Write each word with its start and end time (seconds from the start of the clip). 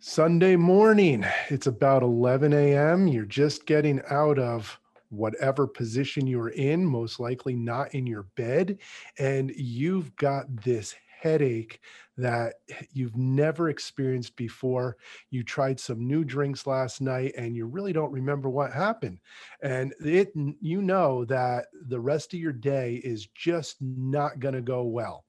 Sunday 0.00 0.54
morning. 0.54 1.26
It's 1.48 1.66
about 1.66 2.04
11 2.04 2.52
a.m. 2.52 3.08
You're 3.08 3.24
just 3.24 3.66
getting 3.66 4.00
out 4.08 4.38
of 4.38 4.78
whatever 5.10 5.66
position 5.66 6.24
you're 6.24 6.50
in, 6.50 6.86
most 6.86 7.18
likely 7.18 7.56
not 7.56 7.92
in 7.94 8.06
your 8.06 8.22
bed, 8.36 8.78
and 9.18 9.50
you've 9.56 10.14
got 10.14 10.44
this 10.62 10.94
headache 11.20 11.80
that 12.16 12.54
you've 12.92 13.16
never 13.16 13.70
experienced 13.70 14.36
before. 14.36 14.96
You 15.30 15.42
tried 15.42 15.80
some 15.80 16.06
new 16.06 16.22
drinks 16.22 16.64
last 16.64 17.00
night 17.00 17.32
and 17.36 17.56
you 17.56 17.66
really 17.66 17.92
don't 17.92 18.12
remember 18.12 18.48
what 18.48 18.72
happened. 18.72 19.18
And 19.62 19.92
it 20.00 20.32
you 20.60 20.80
know 20.80 21.24
that 21.24 21.66
the 21.88 21.98
rest 21.98 22.34
of 22.34 22.38
your 22.38 22.52
day 22.52 23.00
is 23.02 23.26
just 23.34 23.78
not 23.80 24.38
going 24.38 24.54
to 24.54 24.62
go 24.62 24.84
well. 24.84 25.24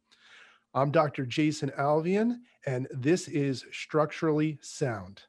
I'm 0.75 0.91
Dr. 0.91 1.25
Jason 1.25 1.71
Alvian, 1.79 2.41
and 2.67 2.87
this 2.91 3.27
is 3.27 3.65
Structurally 3.71 4.59
Sound. 4.61 5.23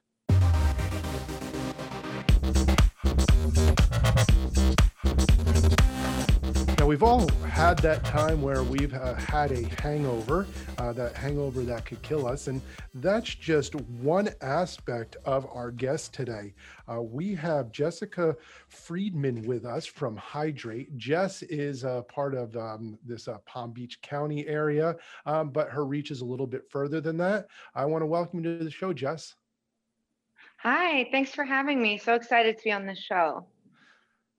We've 6.91 7.05
all 7.05 7.29
had 7.47 7.79
that 7.79 8.05
time 8.05 8.43
where 8.43 8.65
we've 8.65 8.93
uh, 8.93 9.15
had 9.15 9.53
a 9.53 9.63
hangover, 9.81 10.45
uh, 10.77 10.93
that 10.95 11.15
hangover 11.15 11.63
that 11.63 11.87
could 11.87 12.03
kill 12.03 12.27
us. 12.27 12.49
And 12.49 12.61
that's 12.95 13.33
just 13.33 13.77
one 13.77 14.31
aspect 14.41 15.17
of 15.25 15.47
our 15.53 15.71
guest 15.71 16.13
today. 16.13 16.53
Uh, 16.91 17.01
we 17.01 17.33
have 17.37 17.71
Jessica 17.71 18.37
Friedman 18.67 19.43
with 19.43 19.65
us 19.65 19.87
from 19.87 20.19
Hydreight. 20.19 20.97
Jess 20.97 21.43
is 21.43 21.85
a 21.85 22.05
part 22.09 22.35
of 22.35 22.57
um, 22.57 22.99
this 23.07 23.29
uh, 23.29 23.39
Palm 23.47 23.71
Beach 23.71 24.03
County 24.03 24.49
area, 24.49 24.97
um, 25.27 25.51
but 25.51 25.71
her 25.71 25.87
reach 25.87 26.11
is 26.11 26.23
a 26.23 26.27
little 26.27 26.45
bit 26.45 26.69
further 26.69 27.01
than 27.01 27.17
that. 27.19 27.47
I 27.73 27.85
want 27.85 28.03
to 28.03 28.07
welcome 28.07 28.43
you 28.43 28.59
to 28.59 28.65
the 28.65 28.71
show, 28.71 28.93
Jess. 28.93 29.37
Hi, 30.57 31.09
thanks 31.13 31.31
for 31.31 31.45
having 31.45 31.81
me. 31.81 31.99
So 31.99 32.15
excited 32.17 32.59
to 32.59 32.65
be 32.65 32.73
on 32.73 32.85
the 32.85 32.97
show. 32.97 33.47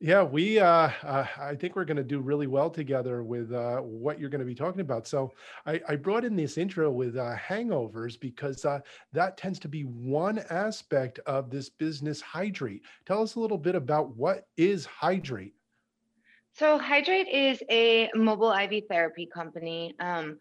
Yeah, 0.03 0.23
we. 0.23 0.57
Uh, 0.57 0.89
uh, 1.03 1.27
I 1.39 1.53
think 1.53 1.75
we're 1.75 1.85
going 1.85 1.97
to 1.97 2.03
do 2.03 2.21
really 2.21 2.47
well 2.47 2.71
together 2.71 3.21
with 3.21 3.53
uh, 3.53 3.77
what 3.81 4.19
you're 4.19 4.31
going 4.31 4.39
to 4.39 4.45
be 4.45 4.55
talking 4.55 4.81
about. 4.81 5.05
So, 5.05 5.31
I, 5.67 5.80
I 5.88 5.95
brought 5.95 6.25
in 6.25 6.35
this 6.35 6.58
intro 6.58 6.89
with 6.89 7.17
uh, 7.17 7.35
hangovers 7.35 8.19
because 8.19 8.66
uh, 8.66 8.80
that 9.13 9.38
tends 9.38 9.59
to 9.59 9.67
be 9.67 9.83
one 9.83 10.39
aspect 10.49 11.19
of 11.27 11.52
this 11.52 11.69
business. 11.69 12.19
Hydreight. 12.19 12.80
Tell 13.05 13.21
us 13.21 13.35
a 13.35 13.39
little 13.39 13.59
bit 13.59 13.75
about 13.75 14.17
what 14.17 14.47
is 14.58 14.88
Hydreight. 14.88 15.53
So, 16.53 16.80
Hydreight 16.80 17.31
is 17.31 17.61
a 17.69 18.09
mobile 18.15 18.53
IV 18.53 18.86
therapy 18.89 19.30
company. 19.31 19.93
Um, 19.99 20.39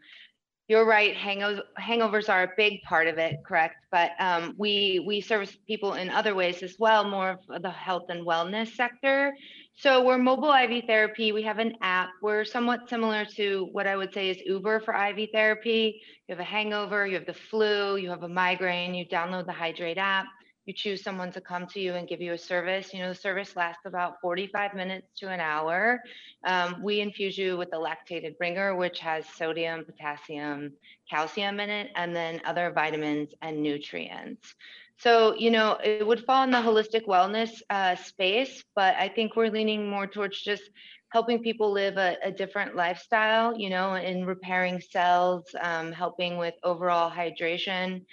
you're 0.71 0.87
right. 0.87 1.17
Hangovers, 1.17 1.63
hangovers 1.81 2.29
are 2.29 2.45
a 2.45 2.51
big 2.57 2.81
part 2.83 3.09
of 3.09 3.19
it, 3.19 3.43
correct? 3.45 3.75
But 3.91 4.13
um, 4.21 4.55
we 4.57 5.03
we 5.05 5.21
service 5.21 5.57
people 5.67 5.95
in 5.95 6.09
other 6.11 6.37
ways 6.37 6.63
as 6.63 6.77
well, 6.79 7.03
more 7.03 7.41
of 7.49 7.63
the 7.63 7.73
health 7.73 8.05
and 8.09 8.25
wellness 8.25 8.77
sector. 8.77 9.35
So 9.75 10.05
we're 10.05 10.17
mobile 10.17 10.53
IV 10.53 10.85
therapy. 10.87 11.33
We 11.33 11.43
have 11.43 11.59
an 11.59 11.75
app. 11.83 12.11
We're 12.23 12.45
somewhat 12.45 12.89
similar 12.89 13.25
to 13.35 13.69
what 13.73 13.89
I 13.89 13.97
would 13.97 14.15
say 14.15 14.31
is 14.31 14.39
Uber 14.47 14.79
for 14.79 14.95
IV 14.95 15.31
therapy. 15.33 16.01
You 16.29 16.37
have 16.37 16.41
a 16.41 16.45
hangover, 16.45 17.05
you 17.05 17.15
have 17.15 17.27
the 17.27 17.35
flu, 17.35 17.97
you 17.97 18.09
have 18.09 18.23
a 18.23 18.29
migraine. 18.29 18.95
You 18.95 19.07
download 19.07 19.47
the 19.47 19.53
Hydreight 19.53 19.97
app 19.97 20.27
you 20.67 20.75
choose 20.75 21.03
someone 21.03 21.33
to 21.33 21.41
come 21.41 21.67
to 21.69 21.81
you 21.81 21.95
and 21.95 22.09
give 22.09 22.21
you 22.21 22.33
a 22.33 22.39
service. 22.39 22.93
You 22.93 23.01
know, 23.01 23.09
the 23.09 23.15
service 23.15 23.57
lasts 23.57 23.87
about 23.87 24.21
45 24.21 24.75
minutes 24.75 25.09
to 25.19 25.29
an 25.29 25.41
hour. 25.41 26.01
Um, 26.45 26.83
we 26.83 27.01
infuse 27.01 27.37
you 27.37 27.57
with 27.57 27.71
the 27.71 27.77
lactated 27.79 28.35
Ringer, 28.39 28.77
which 28.77 29.01
has 29.01 29.27
sodium, 29.27 29.85
potassium, 29.85 30.73
calcium 31.09 31.61
in 31.61 31.71
it, 31.71 31.91
and 31.97 32.15
then 32.15 32.41
other 32.45 32.71
vitamins 32.75 33.31
and 33.43 33.63
nutrients. 33.63 34.55
So, 34.99 35.35
you 35.35 35.51
know, 35.51 35.79
it 35.83 36.07
would 36.07 36.25
fall 36.27 36.45
in 36.45 36.51
the 36.51 36.59
holistic 36.59 37.07
wellness 37.07 37.63
uh, 37.71 37.97
space, 37.97 38.63
but 38.77 38.95
I 38.97 39.09
think 39.09 39.35
we're 39.35 39.49
leaning 39.49 39.89
more 39.89 40.07
towards 40.07 40.43
just 40.43 40.65
helping 41.11 41.43
people 41.43 41.73
live 41.73 41.97
a, 41.97 42.17
a 42.23 42.31
different 42.31 42.77
lifestyle, 42.77 43.59
you 43.59 43.71
know, 43.71 43.95
in 43.95 44.27
repairing 44.27 44.81
cells, 44.81 45.45
um, 45.61 45.91
helping 45.91 46.37
with 46.37 46.55
overall 46.63 47.11
hydration. 47.11 48.05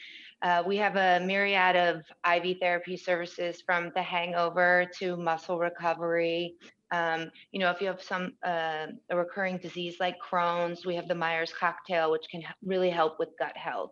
Uh, 0.42 0.64
we 0.66 0.78
have 0.78 0.96
a 0.96 1.20
myriad 1.26 1.76
of 1.76 2.04
IV 2.32 2.58
therapy 2.60 2.96
services 2.96 3.62
from 3.66 3.92
the 3.96 4.02
hangover 4.02 4.86
to 5.00 5.18
muscle 5.18 5.58
recovery. 5.58 6.56
Um, 6.92 7.32
you 7.52 7.60
know, 7.60 7.72
if 7.72 7.82
you 7.82 7.88
have 7.88 8.02
some 8.02 8.34
uh, 8.46 8.88
a 9.10 9.18
recurring 9.18 9.58
disease 9.58 9.98
like 10.00 10.16
Crohn's, 10.22 10.86
we 10.86 10.96
have 10.96 11.08
the 11.08 11.16
Myers 11.16 11.54
cocktail, 11.60 12.12
which 12.12 12.28
can 12.30 12.44
really 12.64 12.90
help 12.90 13.20
with 13.20 13.30
gut 13.40 13.58
health. 13.58 13.92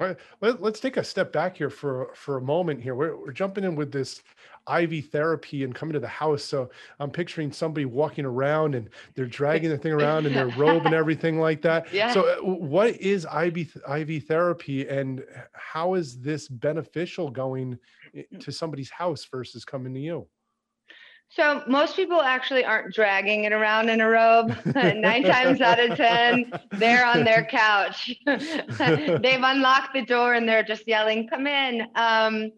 All 0.00 0.06
right, 0.06 0.16
let, 0.40 0.62
us 0.62 0.80
take 0.80 0.96
a 0.96 1.04
step 1.04 1.30
back 1.30 1.58
here 1.58 1.68
for 1.68 2.10
for 2.14 2.38
a 2.38 2.40
moment. 2.40 2.80
Here, 2.80 2.94
we're, 2.94 3.16
we're 3.16 3.32
jumping 3.32 3.64
in 3.64 3.76
with 3.76 3.92
this 3.92 4.22
IV 4.72 5.10
therapy 5.10 5.62
and 5.62 5.74
coming 5.74 5.92
to 5.92 6.00
the 6.00 6.08
house. 6.08 6.42
So 6.42 6.70
I'm 6.98 7.10
picturing 7.10 7.52
somebody 7.52 7.84
walking 7.84 8.24
around 8.24 8.74
and 8.74 8.88
they're 9.14 9.26
dragging 9.26 9.68
the 9.68 9.76
thing 9.76 9.92
around 9.92 10.26
in 10.26 10.32
their 10.32 10.48
robe 10.48 10.86
and 10.86 10.94
everything 11.02 11.38
like 11.38 11.60
that. 11.62 11.92
Yeah. 11.92 12.14
So 12.14 12.22
uh, 12.22 12.36
what 12.42 12.96
is 12.96 13.26
IV 13.26 13.76
IV 13.86 14.24
therapy 14.24 14.88
and 14.88 15.22
how 15.52 15.94
is 15.94 16.18
this 16.18 16.48
beneficial 16.48 17.30
going 17.30 17.78
to 18.38 18.50
somebody's 18.50 18.90
house 18.90 19.26
versus 19.30 19.66
coming 19.66 19.92
to 19.92 20.00
you? 20.00 20.26
So 21.32 21.62
most 21.68 21.94
people 21.94 22.20
actually 22.20 22.64
aren't 22.64 22.92
dragging 22.92 23.44
it 23.44 23.52
around 23.52 23.88
in 23.88 24.00
a 24.00 24.08
robe. 24.08 24.56
Nine 24.74 25.22
times 25.22 25.60
out 25.60 25.78
of 25.78 25.96
ten, 25.96 26.52
they're 26.72 27.06
on 27.06 27.22
their 27.22 27.44
couch. 27.44 28.12
They've 28.26 29.42
unlocked 29.42 29.94
the 29.94 30.04
door 30.04 30.34
and 30.34 30.48
they're 30.48 30.64
just 30.64 30.88
yelling, 30.88 31.28
"Come 31.28 31.46
in!" 31.46 31.86
Um, 31.94 32.50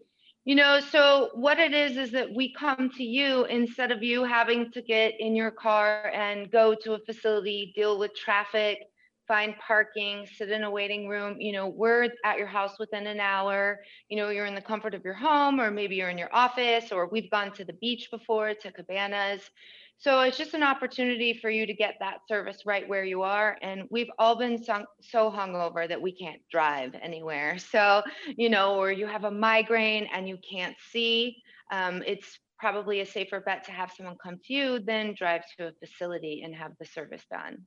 you 0.45 0.55
know, 0.55 0.79
so 0.79 1.29
what 1.35 1.59
it 1.59 1.73
is 1.73 1.97
is 1.97 2.11
that 2.11 2.33
we 2.33 2.51
come 2.53 2.89
to 2.97 3.03
you 3.03 3.45
instead 3.45 3.91
of 3.91 4.01
you 4.01 4.23
having 4.23 4.71
to 4.71 4.81
get 4.81 5.13
in 5.19 5.35
your 5.35 5.51
car 5.51 6.09
and 6.13 6.51
go 6.51 6.75
to 6.83 6.93
a 6.93 6.99
facility, 6.99 7.71
deal 7.75 7.99
with 7.99 8.15
traffic, 8.15 8.79
find 9.27 9.55
parking, 9.57 10.27
sit 10.35 10.51
in 10.51 10.63
a 10.63 10.71
waiting 10.71 11.07
room. 11.07 11.39
You 11.39 11.53
know, 11.53 11.67
we're 11.67 12.09
at 12.25 12.37
your 12.37 12.47
house 12.47 12.77
within 12.79 13.07
an 13.07 13.19
hour. 13.19 13.79
You 14.09 14.17
know, 14.17 14.29
you're 14.29 14.45
in 14.45 14.55
the 14.55 14.61
comfort 14.61 14.93
of 14.93 15.03
your 15.03 15.13
home, 15.13 15.59
or 15.59 15.71
maybe 15.71 15.95
you're 15.95 16.09
in 16.09 16.17
your 16.17 16.33
office, 16.33 16.91
or 16.91 17.07
we've 17.07 17.29
gone 17.31 17.53
to 17.53 17.65
the 17.65 17.73
beach 17.73 18.09
before 18.11 18.53
to 18.53 18.71
cabanas. 18.71 19.49
So 19.97 20.19
it's 20.21 20.37
just 20.37 20.53
an 20.53 20.63
opportunity 20.63 21.33
for 21.33 21.49
you 21.49 21.65
to 21.65 21.73
get 21.73 21.95
that 21.99 22.27
service 22.27 22.65
right 22.65 22.87
where 22.87 23.05
you 23.05 23.21
are. 23.21 23.57
And 23.61 23.83
we've 23.89 24.09
all 24.19 24.35
been 24.35 24.61
so, 24.61 24.85
so 25.01 25.31
hungover 25.31 25.87
that 25.87 26.01
we 26.01 26.11
can't 26.11 26.41
drive 26.51 26.93
anywhere. 27.01 27.57
So, 27.73 28.03
you 28.37 28.49
know, 28.49 28.75
or 28.75 28.91
you 28.91 29.07
have 29.07 29.23
a 29.23 29.31
migraine 29.31 30.07
and 30.13 30.27
you 30.27 30.37
can't 30.47 30.75
see, 30.91 31.37
um, 31.71 32.03
it's 32.05 32.37
probably 32.59 32.99
a 32.99 33.05
safer 33.05 33.39
bet 33.39 33.63
to 33.65 33.71
have 33.71 33.91
someone 33.91 34.15
come 34.21 34.39
to 34.45 34.53
you 34.53 34.79
than 34.79 35.15
drive 35.17 35.41
to 35.57 35.67
a 35.67 35.71
facility 35.85 36.43
and 36.43 36.53
have 36.53 36.73
the 36.79 36.85
service 36.85 37.23
done. 37.31 37.63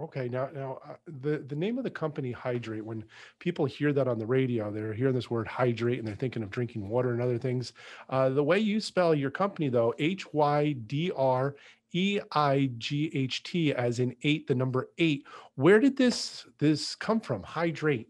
Okay, 0.00 0.26
now 0.28 0.48
now 0.54 0.78
uh, 0.88 0.94
the 1.20 1.38
the 1.48 1.54
name 1.54 1.76
of 1.76 1.84
the 1.84 1.90
company 1.90 2.32
Hydreight. 2.32 2.80
When 2.80 3.04
people 3.40 3.66
hear 3.66 3.92
that 3.92 4.08
on 4.08 4.18
the 4.18 4.26
radio, 4.26 4.70
they're 4.70 4.94
hearing 4.94 5.14
this 5.14 5.30
word 5.30 5.46
hydrate 5.46 5.98
and 5.98 6.08
they're 6.08 6.14
thinking 6.14 6.42
of 6.42 6.50
drinking 6.50 6.88
water 6.88 7.12
and 7.12 7.20
other 7.20 7.38
things. 7.38 7.74
Uh, 8.08 8.30
the 8.30 8.42
way 8.42 8.58
you 8.58 8.80
spell 8.80 9.14
your 9.14 9.30
company 9.30 9.68
though, 9.68 9.94
H 9.98 10.32
Y 10.32 10.72
D 10.86 11.12
R 11.14 11.56
E 11.92 12.20
I 12.32 12.70
G 12.78 13.10
H 13.12 13.42
T, 13.42 13.74
as 13.74 13.98
in 13.98 14.16
eight, 14.22 14.46
the 14.46 14.54
number 14.54 14.88
eight. 14.96 15.26
Where 15.56 15.78
did 15.78 15.96
this 15.96 16.46
this 16.58 16.94
come 16.94 17.20
from? 17.20 17.42
Hydreight. 17.42 18.06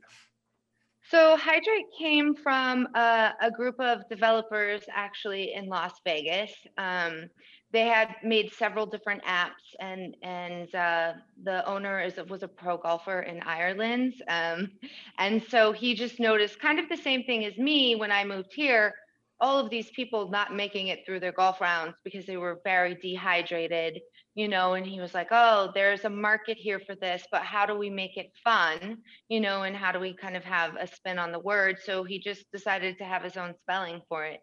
So 1.11 1.37
Hydreight 1.37 1.91
came 1.99 2.35
from 2.35 2.87
a, 2.95 3.33
a 3.43 3.51
group 3.51 3.79
of 3.81 4.09
developers 4.09 4.83
actually 4.95 5.53
in 5.53 5.67
Las 5.67 5.93
Vegas. 6.05 6.53
Um, 6.79 7.29
they 7.73 7.87
had 7.87 8.17
made 8.23 8.53
several 8.53 8.87
different 8.87 9.23
apps 9.25 9.75
and 9.81 10.15
and 10.23 10.75
uh, 10.75 11.15
the 11.43 11.67
owner 11.67 12.01
is 12.01 12.17
was 12.29 12.43
a 12.43 12.49
pro 12.49 12.77
golfer 12.77 13.23
in 13.23 13.41
Ireland 13.43 14.15
um, 14.29 14.71
and 15.19 15.43
so 15.43 15.73
he 15.73 15.95
just 15.95 16.21
noticed 16.21 16.61
kind 16.61 16.79
of 16.79 16.89
the 16.89 16.97
same 16.97 17.25
thing 17.25 17.45
as 17.45 17.57
me 17.57 17.97
when 17.97 18.13
I 18.13 18.25
moved 18.25 18.53
here. 18.55 18.95
All 19.41 19.59
of 19.59 19.71
these 19.71 19.91
people 19.91 20.31
not 20.31 20.55
making 20.55 20.87
it 20.87 21.01
through 21.05 21.19
their 21.19 21.33
golf 21.33 21.61
rounds 21.61 21.97
because 22.05 22.27
they 22.27 22.37
were 22.37 22.61
very 22.65 22.95
dehydrated 22.95 24.01
you 24.35 24.49
know 24.49 24.75
and 24.75 24.87
he 24.87 25.01
was 25.01 25.13
like 25.15 25.29
oh 25.31 25.71
there's 25.75 26.05
a 26.05 26.11
market 26.11 26.57
here 26.57 26.81
for 26.81 26.95
this 26.95 27.27
but 27.31 27.43
how 27.43 27.67
do 27.67 27.77
we 27.77 27.91
make 27.91 28.17
it 28.17 28.31
fun? 28.45 28.99
You 29.29 29.41
know 29.41 29.63
and 29.63 29.77
how 29.77 29.93
do 29.93 29.99
we 29.99 30.15
kind 30.15 30.37
of 30.37 30.45
have 30.45 30.77
a 30.77 30.87
spin 30.87 31.19
on 31.19 31.33
the 31.33 31.41
word? 31.41 31.79
So 31.83 32.05
he 32.05 32.19
just 32.19 32.51
decided 32.53 32.99
to 32.99 33.05
have 33.05 33.23
his 33.23 33.37
own 33.37 33.55
spelling 33.63 34.03
for 34.09 34.25
it 34.27 34.41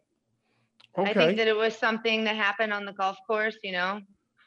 I 0.98 1.14
think 1.14 1.38
that 1.38 1.48
it 1.48 1.56
was 1.56 1.78
something 1.78 2.24
that 2.26 2.36
happened 2.36 2.74
on 2.74 2.86
the 2.86 2.94
golf 2.94 3.18
course, 3.28 3.58
you 3.64 3.72
know, 3.72 4.02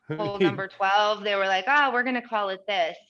hole 0.17 0.39
number 0.39 0.69
12. 0.69 1.23
They 1.23 1.35
were 1.37 1.47
like, 1.47 1.65
oh, 1.69 1.91
we're 1.93 2.03
going 2.03 2.21
to 2.21 2.23
call 2.23 2.51
it 2.51 2.61
this. 2.67 2.97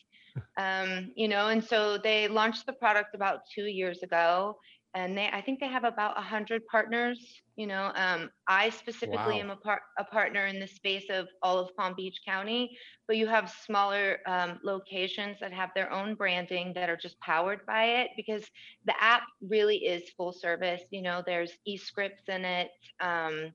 Um, 0.57 1.13
you 1.15 1.29
know, 1.29 1.49
and 1.49 1.63
so 1.63 1.99
they 1.99 2.27
launched 2.27 2.65
the 2.65 2.73
product 2.73 3.15
about 3.15 3.41
two 3.55 3.65
years 3.65 4.03
ago. 4.03 4.57
And 4.95 5.17
they, 5.17 5.29
I 5.29 5.41
think 5.41 5.61
they 5.61 5.69
have 5.69 5.85
about 5.85 6.19
a 6.19 6.23
hundred 6.23 6.67
partners, 6.67 7.19
you 7.57 7.67
know, 7.67 7.93
um, 7.95 8.31
I 8.49 8.71
specifically 8.71 9.39
Wow. 9.39 9.41
am 9.41 9.51
a 9.51 9.57
part, 9.57 9.83
a 9.99 10.05
partner 10.05 10.47
in 10.47 10.61
the 10.61 10.67
space 10.67 11.07
of 11.11 11.29
all 11.43 11.59
of 11.59 11.75
Palm 11.77 11.95
Beach 11.97 12.19
County. 12.27 12.77
But 13.07 13.17
you 13.17 13.27
have 13.27 13.51
smaller, 13.51 14.19
um, 14.27 14.61
locations 14.65 15.39
that 15.41 15.53
have 15.53 15.71
their 15.75 15.93
own 15.93 16.15
branding 16.15 16.73
that 16.75 16.89
are 16.89 16.97
just 16.97 17.19
powered 17.21 17.65
by 17.67 17.85
it 17.85 18.11
because 18.17 18.45
the 18.85 18.95
app 19.03 19.23
really 19.41 19.77
is 19.79 20.11
full 20.17 20.33
service, 20.33 20.83
you 20.91 21.03
know, 21.03 21.23
there's 21.25 21.53
e-scripts 21.67 22.29
in 22.29 22.45
it. 22.45 22.71
Um, 23.01 23.53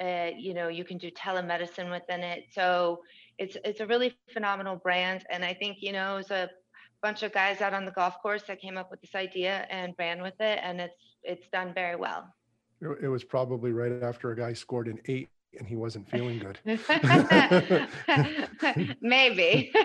uh, 0.00 0.30
you 0.36 0.54
know, 0.54 0.68
you 0.68 0.84
can 0.84 0.98
do 0.98 1.10
telemedicine 1.10 1.90
within 1.90 2.22
it. 2.22 2.44
So 2.52 3.00
it's, 3.38 3.56
it's 3.64 3.80
a 3.80 3.86
really 3.86 4.12
phenomenal 4.12 4.64
brand. 4.64 5.12
And 5.18 5.44
I 5.44 5.54
think, 5.54 5.78
you 5.80 5.92
know, 5.92 6.06
it's 6.18 6.30
a 6.30 6.48
bunch 7.02 7.22
of 7.22 7.32
guys 7.32 7.60
out 7.60 7.72
on 7.74 7.84
the 7.84 7.90
golf 7.92 8.20
course 8.22 8.42
that 8.48 8.60
came 8.60 8.76
up 8.76 8.90
with 8.90 9.00
this 9.00 9.14
idea 9.14 9.66
and 9.70 9.94
ran 9.98 10.20
with 10.22 10.34
it 10.40 10.58
and 10.62 10.80
it's 10.80 10.94
it's 11.22 11.48
done 11.48 11.72
very 11.74 11.96
well 11.96 12.32
It, 12.80 13.08
was 13.08 13.24
probably 13.24 13.72
right 13.72 14.02
after 14.02 14.30
a 14.32 14.36
guy 14.36 14.52
scored 14.52 14.88
an 14.88 14.98
eight 15.06 15.28
and 15.58 15.66
he 15.66 15.74
wasn't 15.76 16.08
feeling 16.08 16.38
good. 16.38 16.58
maybe 19.00 19.72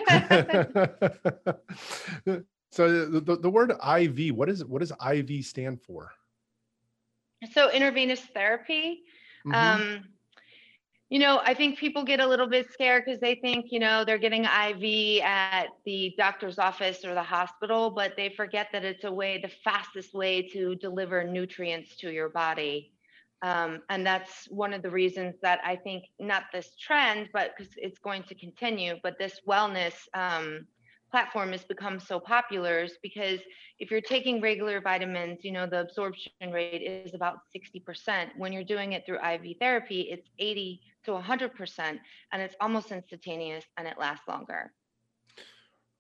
so 2.72 3.06
the, 3.06 3.22
the, 3.22 3.38
the 3.38 3.50
word 3.50 3.72
IV, 3.72 4.36
what 4.36 4.50
is 4.50 4.64
what 4.66 4.80
does 4.80 4.92
IV 5.12 5.46
stand 5.46 5.82
for? 5.82 6.12
so 7.54 7.70
intravenous 7.72 8.22
therapy 8.34 9.04
Mhm. 9.46 9.54
um 9.56 10.04
you 11.16 11.20
know 11.20 11.40
i 11.46 11.54
think 11.54 11.78
people 11.80 12.04
get 12.04 12.20
a 12.20 12.28
little 12.28 12.46
bit 12.46 12.70
scared 12.74 13.04
because 13.06 13.22
they 13.22 13.36
think 13.36 13.68
you 13.72 13.80
know 13.80 14.04
they're 14.04 14.18
getting 14.18 14.44
iv 14.44 15.22
at 15.24 15.68
the 15.86 16.14
doctor's 16.18 16.60
office 16.60 17.06
or 17.06 17.14
the 17.14 17.24
hospital 17.24 17.90
but 17.90 18.12
they 18.18 18.28
forget 18.28 18.68
that 18.74 18.84
it's 18.84 19.06
a 19.06 19.12
way 19.22 19.40
the 19.42 19.54
fastest 19.64 20.14
way 20.14 20.42
to 20.42 20.76
deliver 20.76 21.24
nutrients 21.24 21.96
to 21.96 22.12
your 22.12 22.28
body. 22.28 22.92
Um, 23.42 23.82
and 23.90 24.06
that's 24.06 24.46
one 24.50 24.74
of 24.74 24.82
the 24.82 24.90
reasons 24.90 25.36
that 25.42 25.60
i 25.64 25.78
think 25.78 26.04
not 26.20 26.44
this 26.52 26.76
trend 26.76 27.30
but 27.32 27.54
because 27.56 27.72
it's 27.78 28.00
going 28.00 28.24
to 28.24 28.36
continue 28.36 28.96
but 29.02 29.18
this 29.18 29.40
wellness 29.48 29.96
um, 30.14 30.68
platform 31.16 31.54
has 31.54 31.64
become 31.64 31.98
so 31.98 32.20
popular 32.20 32.84
is 32.84 32.98
because 33.02 33.40
if 33.80 33.90
you're 33.90 34.02
taking 34.02 34.42
regular 34.42 34.82
vitamins, 34.82 35.46
you 35.46 35.54
know, 35.54 35.66
the 35.66 35.80
absorption 35.80 36.52
rate 36.52 36.82
is 36.82 37.14
about 37.14 37.38
60%. 37.56 38.32
When 38.36 38.52
you're 38.52 38.66
doing 38.66 38.92
it 38.92 39.06
through 39.06 39.20
IV 39.26 39.56
therapy, 39.62 40.10
it's 40.12 40.28
80 40.40 40.82
to 41.06 41.12
100%, 41.12 42.00
and 42.34 42.42
it's 42.42 42.56
almost 42.60 42.92
instantaneous 42.92 43.64
and 43.78 43.88
it 43.88 43.98
lasts 43.98 44.28
longer. 44.28 44.74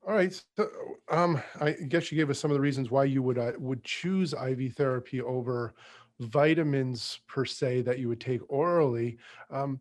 All 0.06 0.16
right. 0.16 0.34
So, 0.58 0.70
um, 1.10 1.42
I 1.62 1.72
guess 1.72 2.12
you 2.12 2.18
gave 2.18 2.30
us 2.30 2.38
some 2.38 2.52
of 2.52 2.56
the 2.56 2.62
reasons 2.62 2.92
why 2.92 3.06
you 3.06 3.24
would 3.24 3.38
uh, 3.38 3.54
would 3.58 3.86
choose 3.86 4.34
IV 4.34 4.74
therapy 4.74 5.22
over 5.22 5.76
vitamins 6.20 7.22
per 7.26 7.46
se 7.46 7.84
that 7.84 8.00
you 8.00 8.10
would 8.10 8.20
take 8.20 8.42
orally. 8.50 9.18
Um, 9.50 9.80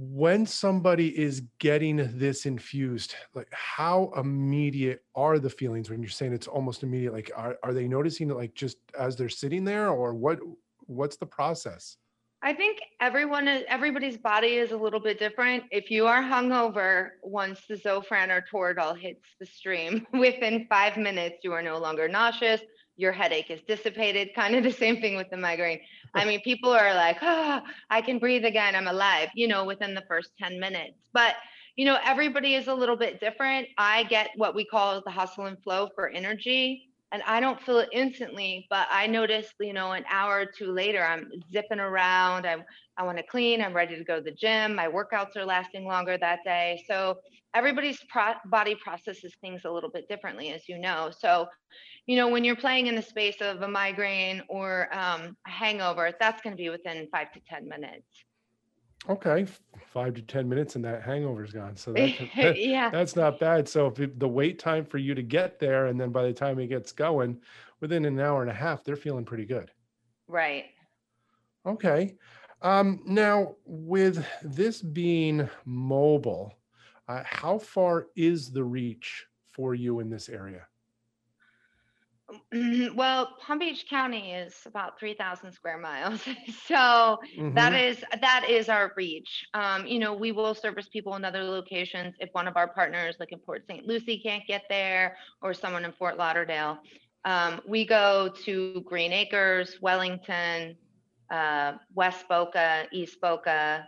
when 0.00 0.46
somebody 0.46 1.08
is 1.18 1.42
getting 1.58 1.96
this 2.16 2.46
infused, 2.46 3.16
like 3.34 3.48
how 3.50 4.12
immediate 4.16 5.02
are 5.16 5.40
the 5.40 5.50
feelings 5.50 5.90
when 5.90 6.00
you're 6.00 6.08
saying 6.08 6.32
it's 6.32 6.46
almost 6.46 6.84
immediate? 6.84 7.12
Like, 7.12 7.32
are, 7.36 7.58
are 7.64 7.74
they 7.74 7.88
noticing 7.88 8.30
it 8.30 8.34
like 8.34 8.54
just 8.54 8.76
as 8.98 9.16
they're 9.16 9.28
sitting 9.28 9.64
there, 9.64 9.88
or 9.88 10.14
what? 10.14 10.38
What's 10.86 11.16
the 11.16 11.26
process? 11.26 11.96
I 12.42 12.52
think 12.54 12.78
everyone, 13.00 13.48
is- 13.48 13.64
everybody's 13.68 14.16
body 14.16 14.54
is 14.54 14.70
a 14.70 14.76
little 14.76 15.00
bit 15.00 15.18
different. 15.18 15.64
If 15.72 15.90
you 15.90 16.06
are 16.06 16.22
hungover, 16.22 17.10
once 17.24 17.62
the 17.68 17.74
Zofran 17.74 18.30
or 18.30 18.44
Toradol 18.52 18.96
hits 18.96 19.24
the 19.40 19.46
stream, 19.46 20.06
within 20.12 20.66
five 20.70 20.96
minutes, 20.96 21.38
you 21.42 21.52
are 21.52 21.62
no 21.62 21.78
longer 21.78 22.06
nauseous. 22.06 22.60
Your 22.98 23.12
headache 23.12 23.50
is 23.50 23.62
dissipated. 23.62 24.34
Kind 24.34 24.54
of 24.56 24.64
the 24.64 24.72
same 24.72 25.00
thing 25.00 25.16
with 25.16 25.30
the 25.30 25.36
migraine. 25.36 25.80
I 26.14 26.24
mean, 26.24 26.40
people 26.42 26.70
are 26.70 26.94
like, 26.94 27.18
oh, 27.22 27.62
I 27.88 28.02
can 28.02 28.18
breathe 28.18 28.44
again. 28.44 28.74
I'm 28.74 28.88
alive, 28.88 29.30
you 29.34 29.48
know, 29.48 29.64
within 29.64 29.94
the 29.94 30.04
first 30.08 30.32
10 30.38 30.58
minutes. 30.60 30.98
But, 31.12 31.36
you 31.76 31.84
know, 31.84 31.96
everybody 32.04 32.54
is 32.54 32.66
a 32.66 32.74
little 32.74 32.96
bit 32.96 33.20
different. 33.20 33.68
I 33.78 34.02
get 34.02 34.30
what 34.36 34.54
we 34.54 34.64
call 34.64 35.00
the 35.00 35.12
hustle 35.12 35.46
and 35.46 35.62
flow 35.62 35.88
for 35.94 36.08
energy 36.08 36.87
and 37.10 37.22
I 37.26 37.40
don't 37.40 37.60
feel 37.60 37.78
it 37.78 37.88
instantly, 37.92 38.66
but 38.68 38.86
I 38.90 39.06
notice, 39.06 39.46
you 39.60 39.72
know, 39.72 39.92
an 39.92 40.04
hour 40.10 40.40
or 40.40 40.46
two 40.46 40.72
later, 40.72 41.02
I'm 41.02 41.30
zipping 41.50 41.80
around. 41.80 42.46
I'm, 42.46 42.64
I 42.98 43.04
want 43.04 43.16
to 43.16 43.24
clean. 43.24 43.62
I'm 43.62 43.74
ready 43.74 43.96
to 43.96 44.04
go 44.04 44.16
to 44.16 44.22
the 44.22 44.32
gym. 44.32 44.74
My 44.74 44.88
workouts 44.88 45.36
are 45.36 45.44
lasting 45.44 45.86
longer 45.86 46.18
that 46.18 46.40
day. 46.44 46.84
So 46.86 47.18
everybody's 47.54 47.98
pro- 48.10 48.34
body 48.46 48.74
processes 48.74 49.34
things 49.40 49.62
a 49.64 49.70
little 49.70 49.90
bit 49.90 50.06
differently, 50.08 50.52
as 50.52 50.68
you 50.68 50.78
know. 50.78 51.10
So, 51.18 51.46
you 52.06 52.16
know, 52.16 52.28
when 52.28 52.44
you're 52.44 52.56
playing 52.56 52.88
in 52.88 52.94
the 52.94 53.02
space 53.02 53.40
of 53.40 53.62
a 53.62 53.68
migraine 53.68 54.42
or 54.48 54.88
um, 54.92 55.34
a 55.46 55.50
hangover, 55.50 56.12
that's 56.20 56.42
going 56.42 56.54
to 56.54 56.62
be 56.62 56.68
within 56.68 57.08
five 57.10 57.32
to 57.32 57.40
10 57.48 57.68
minutes. 57.68 58.04
Okay, 59.08 59.46
five 59.92 60.14
to 60.14 60.22
ten 60.22 60.48
minutes, 60.48 60.76
and 60.76 60.84
that 60.84 61.02
hangover's 61.02 61.52
gone. 61.52 61.76
So 61.76 61.92
that, 61.92 62.18
yeah. 62.58 62.90
That's 62.90 63.16
not 63.16 63.38
bad. 63.38 63.68
So 63.68 63.86
if 63.86 64.18
the 64.18 64.28
wait 64.28 64.58
time 64.58 64.84
for 64.84 64.98
you 64.98 65.14
to 65.14 65.22
get 65.22 65.58
there, 65.58 65.86
and 65.86 66.00
then 66.00 66.10
by 66.10 66.24
the 66.24 66.32
time 66.32 66.58
it 66.58 66.68
gets 66.68 66.92
going, 66.92 67.40
within 67.80 68.04
an 68.04 68.20
hour 68.20 68.42
and 68.42 68.50
a 68.50 68.54
half, 68.54 68.84
they're 68.84 68.96
feeling 68.96 69.24
pretty 69.24 69.46
good. 69.46 69.70
Right. 70.26 70.66
Okay. 71.64 72.16
Um, 72.60 73.02
now, 73.06 73.54
with 73.64 74.26
this 74.42 74.82
being 74.82 75.48
mobile, 75.64 76.52
uh, 77.06 77.22
how 77.24 77.58
far 77.58 78.08
is 78.16 78.50
the 78.50 78.64
reach 78.64 79.26
for 79.52 79.74
you 79.74 80.00
in 80.00 80.10
this 80.10 80.28
area? 80.28 80.66
Mhm. 82.52 82.94
Well, 82.94 83.36
Palm 83.40 83.58
Beach 83.58 83.86
County 83.88 84.32
is 84.32 84.66
about 84.66 84.98
3,000 84.98 85.52
square 85.52 85.78
miles. 85.78 86.26
So 86.66 87.18
that 87.54 87.72
Mhm. 87.72 87.80
is 87.90 88.04
that 88.20 88.44
is 88.48 88.68
our 88.68 88.92
reach. 88.96 89.46
Um, 89.54 89.86
you 89.86 89.98
know, 89.98 90.12
we 90.14 90.32
will 90.32 90.54
service 90.54 90.88
people 90.88 91.14
in 91.16 91.24
other 91.24 91.42
locations 91.42 92.16
if 92.20 92.28
one 92.32 92.46
of 92.46 92.56
our 92.56 92.68
partners, 92.68 93.16
like 93.18 93.32
in 93.32 93.38
Port 93.40 93.64
St. 93.66 93.86
Lucie, 93.86 94.18
can't 94.20 94.46
get 94.46 94.64
there, 94.68 95.16
or 95.42 95.54
someone 95.54 95.84
in 95.84 95.92
Fort 95.92 96.18
Lauderdale. 96.18 96.78
Um, 97.24 97.60
we 97.66 97.86
go 97.86 98.28
to 98.44 98.82
Greenacres, 98.82 99.78
Wellington, 99.80 100.76
uh, 101.30 101.72
West 101.94 102.28
Boca, 102.28 102.86
East 102.92 103.20
Boca, 103.20 103.86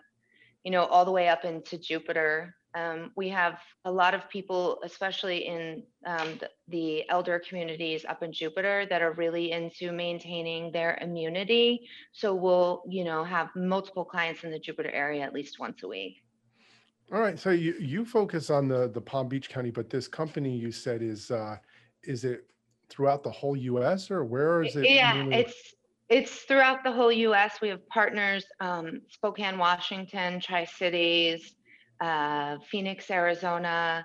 you 0.65 0.71
know, 0.71 0.85
all 0.87 1.05
the 1.05 1.13
way 1.13 1.29
up 1.29 1.45
into 1.45 1.79
Jupiter. 1.79 2.55
Um, 2.75 3.11
we 3.17 3.29
have 3.31 3.59
a 3.85 3.91
lot 3.91 4.15
of 4.15 4.29
people, 4.29 4.81
especially 4.85 5.47
in 5.47 5.83
um, 6.07 6.39
the, 6.39 6.51
the 6.69 7.09
elder 7.09 7.41
communities 7.47 8.05
up 8.09 8.23
in 8.23 8.33
Jupiter, 8.33 8.87
that 8.89 9.03
are 9.03 9.13
really 9.13 9.53
into 9.53 9.93
maintaining 9.93 10.71
their 10.71 10.97
immunity. 11.01 11.89
So 12.13 12.35
we'll, 12.35 12.83
you 12.89 13.05
know, 13.05 13.25
have 13.25 13.49
multiple 13.57 14.05
clients 14.05 14.45
in 14.45 14.51
the 14.51 14.59
Jupiter 14.59 14.91
area 14.91 15.23
at 15.23 15.35
least 15.35 15.59
once 15.59 15.83
a 15.83 15.89
week. 15.89 16.23
All 17.13 17.21
right. 17.21 17.39
So 17.39 17.51
you 17.51 17.75
you 17.81 18.05
focus 18.05 18.51
on 18.51 18.69
the 18.69 18.89
the 18.89 19.01
Palm 19.01 19.27
Beach 19.27 19.49
County, 19.49 19.71
but 19.71 19.91
this 19.91 20.07
company 20.07 20.57
you 20.57 20.71
said 20.71 21.03
is 21.03 21.33
uh, 21.33 21.57
is 22.05 22.25
it 22.25 22.47
throughout 22.89 23.25
the 23.25 23.31
whole 23.31 23.57
U.S. 23.57 24.11
or 24.13 24.25
where 24.25 24.63
is 24.63 24.77
it? 24.77 24.89
Yeah, 24.89 25.15
mainly- 25.15 25.37
it's 25.39 25.75
it's 26.09 26.43
throughout 26.43 26.85
the 26.85 26.93
whole 26.93 27.11
U.S. 27.11 27.59
We 27.61 27.69
have 27.69 27.87
partners: 27.89 28.45
um, 28.61 29.01
Spokane, 29.09 29.59
Washington, 29.59 30.39
Tri 30.41 30.65
Cities, 30.65 31.55
uh, 32.01 32.59
Phoenix, 32.71 33.11
Arizona. 33.11 34.05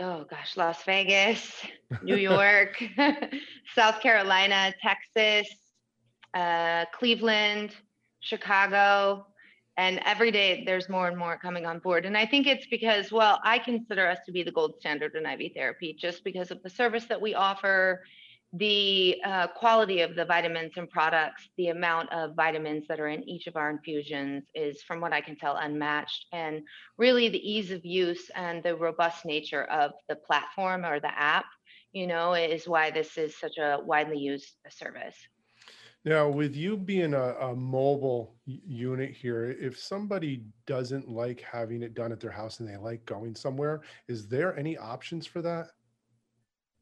Oh 0.00 0.24
gosh, 0.30 0.56
Las 0.56 0.82
Vegas, 0.84 1.52
New 2.02 2.16
York, 2.16 2.82
South 3.74 4.00
Carolina, 4.00 4.72
Texas, 4.80 5.48
uh, 6.34 6.84
Cleveland, 6.92 7.74
Chicago. 8.20 9.26
And 9.76 10.00
every 10.04 10.32
day 10.32 10.64
there's 10.66 10.88
more 10.88 11.06
and 11.06 11.16
more 11.16 11.38
coming 11.38 11.64
on 11.64 11.78
board. 11.78 12.04
And 12.04 12.16
I 12.16 12.26
think 12.26 12.48
it's 12.48 12.66
because, 12.66 13.12
well, 13.12 13.40
I 13.44 13.58
consider 13.58 14.08
us 14.08 14.18
to 14.26 14.32
be 14.32 14.42
the 14.42 14.50
gold 14.50 14.74
standard 14.80 15.14
in 15.14 15.24
IV 15.24 15.52
therapy 15.54 15.96
just 15.98 16.24
because 16.24 16.50
of 16.50 16.60
the 16.64 16.70
service 16.70 17.04
that 17.04 17.20
we 17.20 17.34
offer, 17.34 18.02
the 18.54 19.20
uh, 19.24 19.46
quality 19.48 20.00
of 20.00 20.16
the 20.16 20.24
vitamins 20.24 20.72
and 20.76 20.88
products, 20.88 21.50
the 21.58 21.68
amount 21.68 22.10
of 22.12 22.34
vitamins 22.34 22.86
that 22.88 22.98
are 22.98 23.08
in 23.08 23.28
each 23.28 23.46
of 23.46 23.56
our 23.56 23.70
infusions 23.70 24.44
is, 24.54 24.82
from 24.82 25.00
what 25.00 25.12
I 25.12 25.20
can 25.20 25.36
tell, 25.36 25.56
unmatched. 25.56 26.26
And 26.32 26.62
really, 26.96 27.28
the 27.28 27.38
ease 27.38 27.70
of 27.70 27.84
use 27.84 28.30
and 28.34 28.62
the 28.62 28.74
robust 28.74 29.26
nature 29.26 29.64
of 29.64 29.92
the 30.08 30.16
platform 30.16 30.84
or 30.86 30.98
the 30.98 31.18
app, 31.18 31.44
you 31.92 32.06
know, 32.06 32.32
is 32.34 32.66
why 32.66 32.90
this 32.90 33.18
is 33.18 33.36
such 33.38 33.58
a 33.58 33.80
widely 33.84 34.18
used 34.18 34.48
service. 34.70 35.16
Now, 36.04 36.28
with 36.28 36.56
you 36.56 36.76
being 36.76 37.12
a, 37.12 37.34
a 37.34 37.54
mobile 37.54 38.36
unit 38.46 39.10
here, 39.10 39.50
if 39.60 39.78
somebody 39.78 40.44
doesn't 40.64 41.10
like 41.10 41.40
having 41.40 41.82
it 41.82 41.92
done 41.92 42.12
at 42.12 42.20
their 42.20 42.30
house 42.30 42.60
and 42.60 42.68
they 42.68 42.76
like 42.78 43.04
going 43.04 43.34
somewhere, 43.34 43.82
is 44.06 44.26
there 44.26 44.56
any 44.56 44.78
options 44.78 45.26
for 45.26 45.42
that? 45.42 45.72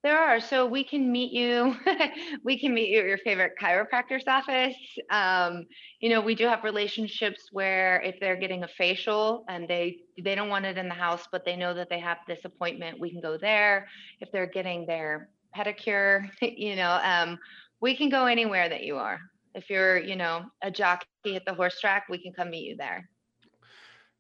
There 0.07 0.21
are. 0.21 0.39
So 0.39 0.67
we 0.67 0.85
can 0.85 1.11
meet 1.11 1.33
you. 1.33 1.75
we 2.45 2.61
can 2.61 2.73
meet 2.73 2.91
you 2.91 3.01
at 3.01 3.07
your 3.07 3.19
favorite 3.19 3.55
chiropractor's 3.61 4.23
office. 4.29 4.77
Um, 5.11 5.65
you 5.99 6.11
know, 6.11 6.21
we 6.21 6.37
do 6.37 6.47
have 6.47 6.63
relationships 6.63 7.49
where 7.51 8.01
if 8.03 8.15
they're 8.21 8.37
getting 8.37 8.63
a 8.63 8.69
facial 8.69 9.45
and 9.49 9.67
they 9.67 9.97
they 10.23 10.37
don't 10.37 10.49
want 10.49 10.65
it 10.65 10.79
in 10.79 10.87
the 10.87 10.95
house, 10.95 11.27
but 11.33 11.45
they 11.45 11.57
know 11.57 11.75
that 11.75 11.91
they 11.91 11.99
have 11.99 12.19
this 12.29 12.39
appointment, 12.45 13.01
we 13.01 13.11
can 13.11 13.21
go 13.21 13.37
there. 13.37 13.89
If 14.21 14.31
they're 14.31 14.47
getting 14.47 14.87
their 14.87 15.29
pedicure, 15.57 16.31
you 16.41 16.77
know, 16.77 17.01
um, 17.03 17.37
we 17.81 17.97
can 17.97 18.09
go 18.09 18.27
anywhere 18.27 18.69
that 18.69 18.85
you 18.85 18.99
are. 18.99 19.19
If 19.57 19.69
you're, 19.69 19.99
you 19.99 20.15
know, 20.15 20.45
a 20.63 20.71
jockey 20.71 21.35
at 21.35 21.45
the 21.45 21.55
horse 21.55 21.81
track, 21.81 22.05
we 22.09 22.23
can 22.23 22.33
come 22.33 22.51
meet 22.51 22.63
you 22.63 22.77
there. 22.77 23.11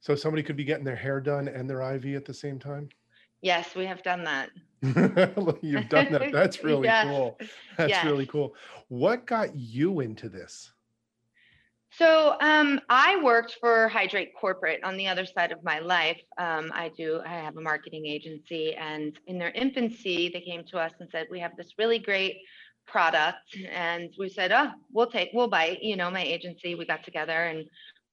So 0.00 0.16
somebody 0.16 0.42
could 0.42 0.56
be 0.56 0.64
getting 0.64 0.84
their 0.84 0.96
hair 0.96 1.20
done 1.20 1.46
and 1.46 1.70
their 1.70 1.80
IV 1.94 2.06
at 2.16 2.24
the 2.24 2.34
same 2.34 2.58
time? 2.58 2.88
Yes, 3.42 3.74
we 3.74 3.86
have 3.86 4.02
done 4.02 4.24
that. 4.24 4.50
You've 4.82 5.88
done 5.88 6.12
that. 6.12 6.30
That's 6.32 6.62
really 6.64 6.88
Yes, 6.88 7.06
cool. 7.06 7.38
That's 7.76 7.90
yes. 7.90 8.04
really 8.04 8.26
cool. 8.26 8.54
What 8.88 9.26
got 9.26 9.54
you 9.54 10.00
into 10.00 10.28
this? 10.28 10.72
So 11.92 12.36
um, 12.40 12.80
I 12.90 13.22
worked 13.22 13.56
for 13.58 13.90
Hydreight 13.92 14.30
Corporate 14.38 14.84
on 14.84 14.96
the 14.96 15.08
other 15.08 15.24
side 15.24 15.50
of 15.50 15.64
my 15.64 15.78
life. 15.78 16.20
Um, 16.36 16.70
I 16.74 16.90
do. 16.96 17.22
I 17.24 17.30
have 17.30 17.56
a 17.56 17.60
marketing 17.60 18.04
agency, 18.06 18.74
and 18.74 19.18
in 19.26 19.38
their 19.38 19.50
infancy, 19.52 20.28
they 20.28 20.42
came 20.42 20.62
to 20.64 20.78
us 20.78 20.92
and 21.00 21.08
said, 21.10 21.26
"We 21.30 21.40
have 21.40 21.56
this 21.56 21.72
really 21.78 21.98
great 21.98 22.36
product," 22.86 23.56
and 23.70 24.12
we 24.18 24.28
said, 24.28 24.52
"Oh, 24.52 24.72
we'll 24.92 25.06
take, 25.06 25.30
we'll 25.32 25.48
buy." 25.48 25.78
You 25.80 25.96
know, 25.96 26.10
my 26.10 26.22
agency. 26.22 26.74
We 26.74 26.84
got 26.84 27.02
together 27.02 27.44
and 27.44 27.64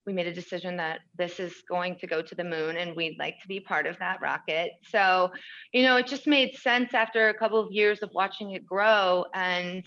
we 0.06 0.14
made 0.14 0.28
a 0.28 0.34
decision 0.34 0.78
that 0.78 1.00
this 1.18 1.40
is 1.40 1.64
going 1.70 1.98
to 2.00 2.08
go 2.08 2.22
to 2.22 2.36
the 2.36 2.44
moon, 2.44 2.78
and 2.78 2.96
we'd 2.96 3.18
like 3.20 3.40
to 3.42 3.48
be 3.48 3.60
part 3.60 3.88
of 3.88 3.98
that 4.00 4.22
rocket. 4.22 4.72
So, 4.90 5.32
you 5.72 5.84
know, 5.84 5.98
it 5.98 6.08
just 6.08 6.28
made 6.28 6.56
sense 6.56 6.94
after 6.94 7.30
a 7.30 7.34
couple 7.34 7.60
of 7.60 7.72
years 7.72 8.00
of 8.04 8.10
watching 8.14 8.52
it 8.52 8.66
grow 8.66 9.26
and 9.34 9.84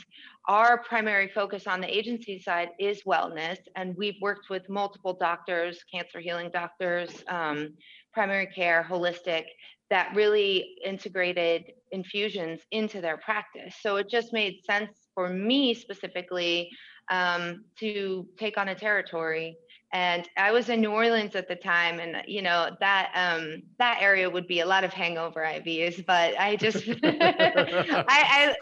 our 0.48 0.78
primary 0.78 1.28
focus 1.28 1.66
on 1.66 1.80
the 1.80 1.96
agency 1.96 2.38
side 2.38 2.68
is 2.78 3.02
wellness, 3.02 3.58
and 3.74 3.96
we've 3.96 4.20
worked 4.20 4.48
with 4.48 4.68
multiple 4.68 5.12
doctors, 5.12 5.82
cancer 5.92 6.20
healing 6.20 6.50
doctors, 6.52 7.24
um, 7.28 7.74
primary 8.14 8.46
care, 8.46 8.86
holistic, 8.88 9.44
that 9.90 10.14
really 10.14 10.76
integrated 10.84 11.72
infusions 11.90 12.60
into 12.70 13.00
their 13.00 13.16
practice. 13.16 13.74
So 13.80 13.96
it 13.96 14.08
just 14.08 14.32
made 14.32 14.60
sense 14.64 14.90
for 15.14 15.28
me 15.28 15.74
specifically 15.74 16.70
um, 17.10 17.64
to 17.80 18.26
take 18.38 18.56
on 18.56 18.68
a 18.68 18.74
territory. 18.74 19.56
And 19.92 20.28
I 20.36 20.50
was 20.50 20.68
in 20.68 20.80
New 20.80 20.90
Orleans 20.90 21.36
at 21.36 21.46
the 21.48 21.54
time, 21.54 22.00
and 22.00 22.22
you 22.26 22.42
know 22.42 22.70
that 22.80 23.12
um, 23.14 23.62
that 23.78 23.98
area 24.00 24.28
would 24.28 24.48
be 24.48 24.60
a 24.60 24.66
lot 24.66 24.82
of 24.82 24.92
hangover 24.92 25.40
IVs. 25.40 26.04
But 26.04 26.38
I 26.38 26.56
just 26.56 26.88
I, 27.02 28.04
I 28.08 28.54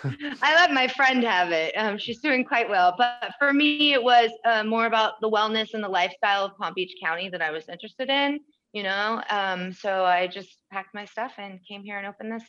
I 0.42 0.54
let 0.54 0.72
my 0.72 0.86
friend 0.86 1.24
have 1.24 1.50
it. 1.50 1.72
Um, 1.76 1.96
she's 1.96 2.20
doing 2.20 2.44
quite 2.44 2.68
well. 2.68 2.94
But 2.96 3.32
for 3.38 3.52
me, 3.52 3.94
it 3.94 4.02
was 4.02 4.30
uh, 4.44 4.64
more 4.64 4.86
about 4.86 5.14
the 5.22 5.30
wellness 5.30 5.72
and 5.72 5.82
the 5.82 5.88
lifestyle 5.88 6.44
of 6.44 6.56
Palm 6.58 6.74
Beach 6.74 6.94
County 7.02 7.30
that 7.30 7.40
I 7.40 7.50
was 7.50 7.68
interested 7.68 8.10
in, 8.10 8.40
you 8.72 8.82
know. 8.82 9.22
Um, 9.30 9.72
so 9.72 10.04
I 10.04 10.26
just 10.26 10.58
packed 10.70 10.94
my 10.94 11.06
stuff 11.06 11.32
and 11.38 11.58
came 11.66 11.82
here 11.82 11.96
and 11.96 12.06
opened 12.06 12.32
this. 12.32 12.44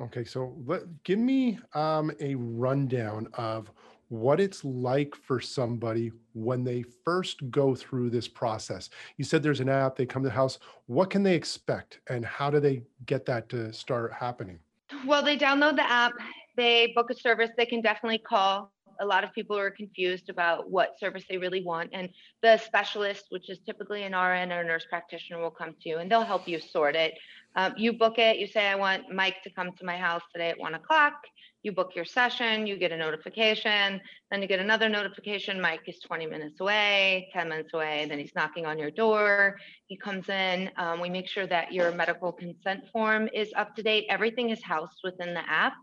Okay, 0.00 0.24
so 0.24 0.56
let, 0.66 1.04
give 1.04 1.18
me 1.18 1.58
um, 1.74 2.10
a 2.20 2.34
rundown 2.34 3.28
of 3.34 3.70
what 4.12 4.40
it's 4.40 4.62
like 4.62 5.14
for 5.14 5.40
somebody 5.40 6.12
when 6.34 6.62
they 6.62 6.84
first 7.02 7.50
go 7.50 7.74
through 7.74 8.10
this 8.10 8.28
process. 8.28 8.90
You 9.16 9.24
said 9.24 9.42
there's 9.42 9.60
an 9.60 9.70
app, 9.70 9.96
they 9.96 10.04
come 10.04 10.22
to 10.22 10.28
the 10.28 10.34
house. 10.34 10.58
What 10.84 11.08
can 11.08 11.22
they 11.22 11.34
expect 11.34 12.00
and 12.10 12.22
how 12.22 12.50
do 12.50 12.60
they 12.60 12.82
get 13.06 13.24
that 13.24 13.48
to 13.48 13.72
start 13.72 14.12
happening? 14.12 14.58
Well, 15.06 15.22
they 15.22 15.38
download 15.38 15.76
the 15.76 15.90
app, 15.90 16.12
they 16.58 16.92
book 16.94 17.08
a 17.08 17.14
service, 17.14 17.48
they 17.56 17.64
can 17.64 17.80
definitely 17.80 18.18
call. 18.18 18.70
A 19.00 19.06
lot 19.06 19.24
of 19.24 19.32
people 19.32 19.56
are 19.56 19.70
confused 19.70 20.28
about 20.28 20.70
what 20.70 20.98
service 21.00 21.24
they 21.30 21.38
really 21.38 21.64
want. 21.64 21.88
And 21.94 22.10
the 22.42 22.58
specialist, 22.58 23.24
which 23.30 23.48
is 23.48 23.60
typically 23.64 24.02
an 24.02 24.12
RN 24.12 24.52
or 24.52 24.60
a 24.60 24.64
nurse 24.64 24.84
practitioner, 24.90 25.40
will 25.40 25.50
come 25.50 25.74
to 25.80 25.88
you 25.88 25.98
and 25.98 26.10
they'll 26.10 26.20
help 26.20 26.46
you 26.46 26.60
sort 26.60 26.96
it. 26.96 27.14
Um, 27.56 27.72
you 27.78 27.94
book 27.94 28.18
it, 28.18 28.36
you 28.36 28.46
say, 28.46 28.66
I 28.66 28.74
want 28.74 29.10
Mike 29.10 29.42
to 29.44 29.50
come 29.50 29.72
to 29.72 29.86
my 29.86 29.96
house 29.96 30.22
today 30.34 30.50
at 30.50 30.58
one 30.58 30.74
o'clock. 30.74 31.14
You 31.62 31.72
book 31.72 31.92
your 31.94 32.04
session, 32.04 32.66
you 32.66 32.76
get 32.76 32.90
a 32.90 32.96
notification, 32.96 34.00
then 34.30 34.42
you 34.42 34.48
get 34.48 34.58
another 34.58 34.88
notification. 34.88 35.60
Mike 35.60 35.82
is 35.86 36.00
20 36.00 36.26
minutes 36.26 36.60
away, 36.60 37.30
10 37.32 37.48
minutes 37.48 37.72
away, 37.72 38.06
then 38.08 38.18
he's 38.18 38.34
knocking 38.34 38.66
on 38.66 38.78
your 38.78 38.90
door. 38.90 39.56
He 39.86 39.96
comes 39.96 40.28
in. 40.28 40.70
Um, 40.76 41.00
we 41.00 41.08
make 41.08 41.28
sure 41.28 41.46
that 41.46 41.72
your 41.72 41.92
medical 41.92 42.32
consent 42.32 42.84
form 42.92 43.28
is 43.32 43.52
up 43.56 43.76
to 43.76 43.82
date. 43.82 44.06
Everything 44.08 44.50
is 44.50 44.62
housed 44.62 45.00
within 45.04 45.34
the 45.34 45.48
app 45.48 45.74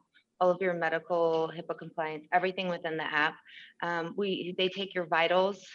all 0.42 0.50
of 0.50 0.62
your 0.62 0.74
medical 0.74 1.52
HIPAA 1.56 1.78
compliance, 1.78 2.26
everything 2.32 2.70
within 2.70 2.98
the 2.98 3.04
app. 3.04 3.36
Um, 3.82 4.14
we 4.18 4.56
they 4.58 4.70
take 4.70 4.96
your 4.96 5.06
vitals 5.06 5.66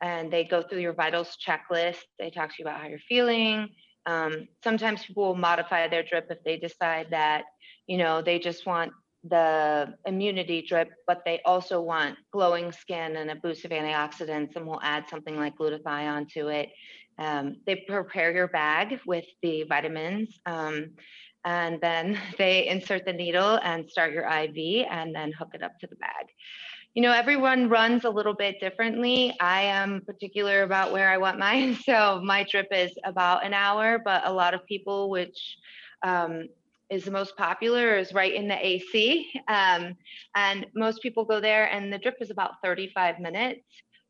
and 0.00 0.32
they 0.32 0.44
go 0.44 0.62
through 0.62 0.80
your 0.80 0.94
vitals 0.94 1.36
checklist. 1.46 2.02
They 2.18 2.30
talk 2.30 2.50
to 2.50 2.54
you 2.58 2.64
about 2.64 2.80
how 2.80 2.88
you're 2.88 2.98
feeling. 3.00 3.68
Um, 4.06 4.48
sometimes 4.64 5.04
people 5.04 5.26
will 5.26 5.34
modify 5.34 5.88
their 5.88 6.02
drip 6.02 6.28
if 6.30 6.38
they 6.44 6.56
decide 6.56 7.08
that 7.10 7.44
you 7.86 7.98
know 7.98 8.22
they 8.22 8.38
just 8.38 8.64
want 8.66 8.92
the 9.28 9.94
immunity 10.06 10.64
drip, 10.66 10.90
but 11.06 11.22
they 11.24 11.40
also 11.44 11.80
want 11.80 12.16
glowing 12.32 12.72
skin 12.72 13.16
and 13.16 13.30
a 13.30 13.36
boost 13.36 13.64
of 13.64 13.70
antioxidants, 13.70 14.56
and 14.56 14.66
we'll 14.66 14.80
add 14.82 15.08
something 15.08 15.36
like 15.36 15.56
glutathione 15.56 16.28
to 16.30 16.48
it. 16.48 16.70
Um, 17.18 17.56
they 17.66 17.84
prepare 17.88 18.32
your 18.32 18.48
bag 18.48 19.00
with 19.06 19.24
the 19.42 19.64
vitamins. 19.64 20.38
Um, 20.46 20.90
and 21.44 21.80
then 21.80 22.18
they 22.38 22.68
insert 22.68 23.04
the 23.04 23.12
needle 23.12 23.58
and 23.62 23.88
start 23.88 24.12
your 24.12 24.24
IV 24.24 24.86
and 24.90 25.14
then 25.14 25.32
hook 25.32 25.50
it 25.54 25.62
up 25.62 25.78
to 25.80 25.86
the 25.86 25.96
bag. 25.96 26.26
You 26.94 27.02
know, 27.02 27.12
everyone 27.12 27.68
runs 27.68 28.04
a 28.04 28.10
little 28.10 28.34
bit 28.34 28.60
differently. 28.60 29.36
I 29.40 29.62
am 29.62 30.02
particular 30.04 30.62
about 30.62 30.90
where 30.90 31.10
I 31.10 31.18
want 31.18 31.38
mine. 31.38 31.76
So 31.84 32.20
my 32.24 32.44
drip 32.50 32.68
is 32.72 32.92
about 33.04 33.44
an 33.44 33.54
hour, 33.54 34.00
but 34.04 34.26
a 34.26 34.32
lot 34.32 34.54
of 34.54 34.66
people, 34.66 35.10
which 35.10 35.58
um, 36.02 36.48
is 36.90 37.04
the 37.04 37.10
most 37.10 37.36
popular, 37.36 37.96
is 37.96 38.12
right 38.12 38.34
in 38.34 38.48
the 38.48 38.66
AC. 38.66 39.30
Um, 39.48 39.94
and 40.34 40.66
most 40.74 41.02
people 41.02 41.24
go 41.24 41.40
there, 41.40 41.70
and 41.72 41.92
the 41.92 41.98
drip 41.98 42.16
is 42.20 42.30
about 42.30 42.52
35 42.62 43.20
minutes 43.20 43.62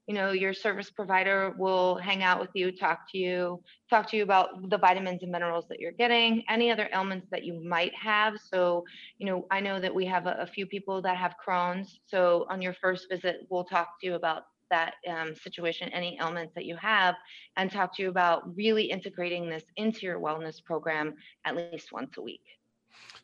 you 0.09 0.15
know 0.15 0.33
your 0.33 0.55
service 0.55 0.91
provider 0.91 1.55
will 1.59 1.97
hang 1.97 2.23
out 2.25 2.41
with 2.41 2.49
you 2.55 2.73
talk 2.73 3.01
to 3.13 3.19
you 3.19 3.63
talk 3.89 4.11
to 4.11 4.17
you 4.17 4.23
about 4.23 4.69
the 4.71 4.79
vitamins 4.79 5.23
and 5.23 5.31
minerals 5.31 5.67
that 5.69 5.79
you're 5.79 5.93
getting 5.93 6.43
any 6.49 6.71
other 6.73 6.89
ailments 6.93 7.29
that 7.31 7.45
you 7.45 7.63
might 7.63 7.95
have 7.95 8.35
so 8.53 8.83
you 9.19 9.27
know 9.27 9.47
i 9.51 9.61
know 9.61 9.79
that 9.79 9.95
we 9.95 10.05
have 10.07 10.27
a, 10.27 10.37
a 10.41 10.47
few 10.47 10.67
people 10.67 11.01
that 11.03 11.17
have 11.17 11.35
crohn's 11.47 12.01
so 12.07 12.47
on 12.49 12.61
your 12.61 12.75
first 12.75 13.07
visit 13.11 13.47
we'll 13.51 13.65
talk 13.65 14.01
to 14.01 14.07
you 14.07 14.15
about 14.15 14.45
that 14.71 14.95
um, 15.09 15.35
situation 15.35 15.89
any 15.91 16.19
ailments 16.21 16.55
that 16.55 16.65
you 16.65 16.77
have 16.77 17.15
and 17.57 17.71
talk 17.71 17.95
to 17.95 18.03
you 18.03 18.09
about 18.09 18.55
really 18.57 18.85
integrating 18.85 19.49
this 19.49 19.65
into 19.77 20.01
your 20.01 20.19
wellness 20.19 20.63
program 20.65 21.15
at 21.45 21.55
least 21.55 21.93
once 21.93 22.17
a 22.17 22.23
week 22.23 22.43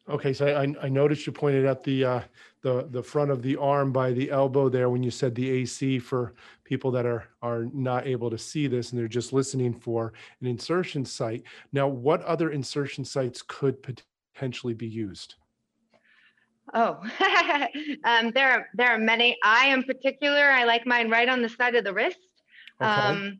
Okay, 0.08 0.34
so 0.34 0.46
I, 0.46 0.74
I 0.84 0.88
noticed 0.88 1.26
you 1.26 1.32
pointed 1.32 1.64
at 1.64 1.82
the, 1.82 2.04
uh, 2.04 2.20
the, 2.60 2.86
the 2.90 3.02
front 3.02 3.30
of 3.30 3.42
the 3.42 3.56
arm 3.56 3.90
by 3.90 4.12
the 4.12 4.30
elbow 4.30 4.68
there 4.68 4.90
when 4.90 5.02
you 5.02 5.10
said 5.10 5.34
the 5.34 5.50
AC 5.50 5.98
for 5.98 6.34
people 6.64 6.90
that 6.90 7.06
are, 7.06 7.28
are 7.40 7.66
not 7.72 8.06
able 8.06 8.30
to 8.30 8.36
see 8.36 8.66
this 8.66 8.90
and 8.90 8.98
they're 8.98 9.08
just 9.08 9.32
listening 9.32 9.72
for 9.72 10.12
an 10.40 10.46
insertion 10.46 11.04
site. 11.06 11.44
Now, 11.72 11.88
what 11.88 12.22
other 12.22 12.50
insertion 12.50 13.04
sites 13.04 13.42
could 13.46 13.76
potentially 14.34 14.74
be 14.74 14.86
used? 14.86 15.36
Oh, 16.72 17.00
um, 18.04 18.30
there 18.30 18.50
are 18.50 18.66
there 18.74 18.88
are 18.88 18.98
many. 18.98 19.36
I 19.44 19.68
in 19.68 19.82
particular. 19.82 20.50
I 20.50 20.64
like 20.64 20.86
mine 20.86 21.10
right 21.10 21.28
on 21.28 21.42
the 21.42 21.48
side 21.48 21.74
of 21.74 21.84
the 21.84 21.92
wrist. 21.92 22.18
Okay. 22.80 22.90
Um, 22.90 23.38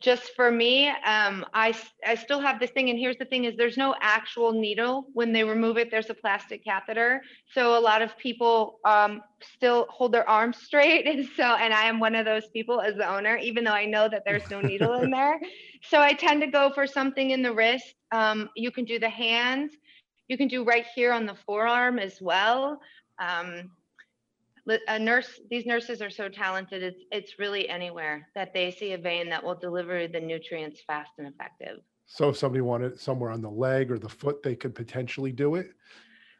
just 0.00 0.34
for 0.36 0.50
me, 0.50 0.88
um, 0.88 1.44
I 1.54 1.74
I 2.06 2.14
still 2.14 2.40
have 2.40 2.58
this 2.60 2.70
thing, 2.70 2.90
and 2.90 2.98
here's 2.98 3.18
the 3.18 3.24
thing: 3.24 3.44
is 3.44 3.56
there's 3.56 3.76
no 3.76 3.94
actual 4.00 4.52
needle 4.52 5.06
when 5.14 5.32
they 5.32 5.44
remove 5.44 5.76
it. 5.78 5.90
There's 5.90 6.10
a 6.10 6.14
plastic 6.14 6.64
catheter, 6.64 7.22
so 7.54 7.78
a 7.78 7.80
lot 7.80 8.02
of 8.02 8.16
people 8.18 8.78
um, 8.84 9.22
still 9.42 9.86
hold 9.90 10.12
their 10.12 10.28
arms 10.28 10.58
straight, 10.62 11.06
and 11.06 11.26
so 11.36 11.44
and 11.44 11.72
I 11.72 11.84
am 11.84 12.00
one 12.00 12.14
of 12.14 12.24
those 12.24 12.48
people 12.48 12.80
as 12.80 12.96
the 12.96 13.08
owner, 13.08 13.36
even 13.36 13.64
though 13.64 13.72
I 13.72 13.86
know 13.86 14.08
that 14.08 14.22
there's 14.24 14.50
no 14.50 14.60
needle 14.60 14.94
in 14.94 15.10
there. 15.10 15.38
So 15.82 16.00
I 16.00 16.12
tend 16.12 16.40
to 16.42 16.48
go 16.48 16.70
for 16.74 16.86
something 16.86 17.30
in 17.30 17.42
the 17.42 17.52
wrist. 17.52 17.94
Um, 18.10 18.50
you 18.56 18.70
can 18.70 18.84
do 18.84 18.98
the 18.98 19.08
hand. 19.08 19.70
You 20.28 20.36
can 20.36 20.48
do 20.48 20.64
right 20.64 20.86
here 20.94 21.12
on 21.12 21.26
the 21.26 21.34
forearm 21.46 21.98
as 21.98 22.20
well. 22.20 22.80
Um, 23.18 23.70
a 24.86 24.98
nurse, 24.98 25.40
these 25.50 25.66
nurses 25.66 26.02
are 26.02 26.10
so 26.10 26.28
talented. 26.28 26.82
It's 26.82 27.02
it's 27.10 27.38
really 27.38 27.68
anywhere 27.68 28.28
that 28.34 28.52
they 28.52 28.70
see 28.70 28.92
a 28.92 28.98
vein 28.98 29.28
that 29.30 29.42
will 29.42 29.54
deliver 29.54 30.06
the 30.08 30.20
nutrients 30.20 30.80
fast 30.86 31.12
and 31.18 31.26
effective. 31.26 31.78
So 32.06 32.30
if 32.30 32.36
somebody 32.36 32.62
wanted 32.62 32.98
somewhere 32.98 33.30
on 33.30 33.42
the 33.42 33.50
leg 33.50 33.90
or 33.90 33.98
the 33.98 34.08
foot, 34.08 34.42
they 34.42 34.56
could 34.56 34.74
potentially 34.74 35.32
do 35.32 35.56
it? 35.56 35.70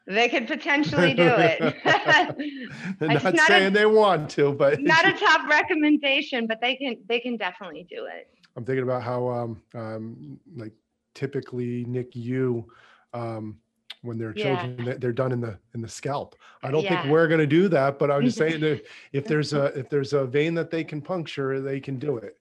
They 0.07 0.27
could 0.27 0.47
potentially 0.47 1.13
do 1.13 1.31
it. 1.37 1.59
Not 2.99 3.23
not 3.23 3.35
a- 3.35 3.45
saying 3.45 3.73
they 3.73 3.85
want 3.85 4.29
to, 4.31 4.51
but 4.51 4.81
Not 4.81 5.07
a 5.07 5.13
top 5.13 5.47
recommendation, 5.47 6.47
but 6.47 6.59
they 6.61 6.75
can 6.75 6.97
they 7.07 7.19
can 7.19 7.37
definitely 7.37 7.85
do 7.89 8.05
it. 8.05 8.27
I'm 8.55 8.65
thinking 8.65 8.83
about 8.83 9.03
how, 9.03 9.29
um, 9.29 9.61
um, 9.75 10.39
like 10.55 10.73
typically 11.13 11.85
NICU, 11.85 12.65
um, 13.13 13.59
when 14.01 14.17
they're 14.17 14.33
Yeah. 14.35 14.43
children, 14.43 14.85
they- 14.85 14.97
they're 14.97 15.11
done 15.11 15.31
in 15.31 15.41
the, 15.41 15.57
in 15.73 15.81
the 15.81 15.89
scalp. 15.89 16.35
I 16.63 16.71
don't 16.71 16.87
think 16.87 17.05
we're 17.05 17.27
gonna 17.27 17.47
do 17.47 17.67
that, 17.69 17.99
but 17.99 18.09
I'm 18.09 18.23
just 18.23 18.37
saying 18.57 18.61
that 18.61 18.85
if 19.11 19.25
there's 19.25 19.53
a, 19.53 19.65
if 19.77 19.89
there's 19.89 20.13
a 20.13 20.25
vein 20.25 20.53
that 20.55 20.71
they 20.71 20.83
can 20.83 21.01
puncture, 21.01 21.59
they 21.61 21.79
can 21.79 21.97
do 21.99 22.17
it. 22.17 22.37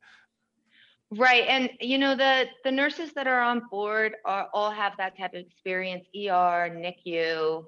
Right, 1.10 1.44
and 1.48 1.70
you 1.80 1.96
know 1.96 2.14
the 2.14 2.46
the 2.64 2.70
nurses 2.70 3.14
that 3.14 3.26
are 3.26 3.40
on 3.40 3.62
board 3.70 4.16
are 4.26 4.48
all 4.52 4.70
have 4.70 4.92
that 4.98 5.16
type 5.16 5.32
of 5.32 5.40
experience. 5.40 6.06
ER, 6.14 6.68
NICU, 6.70 7.64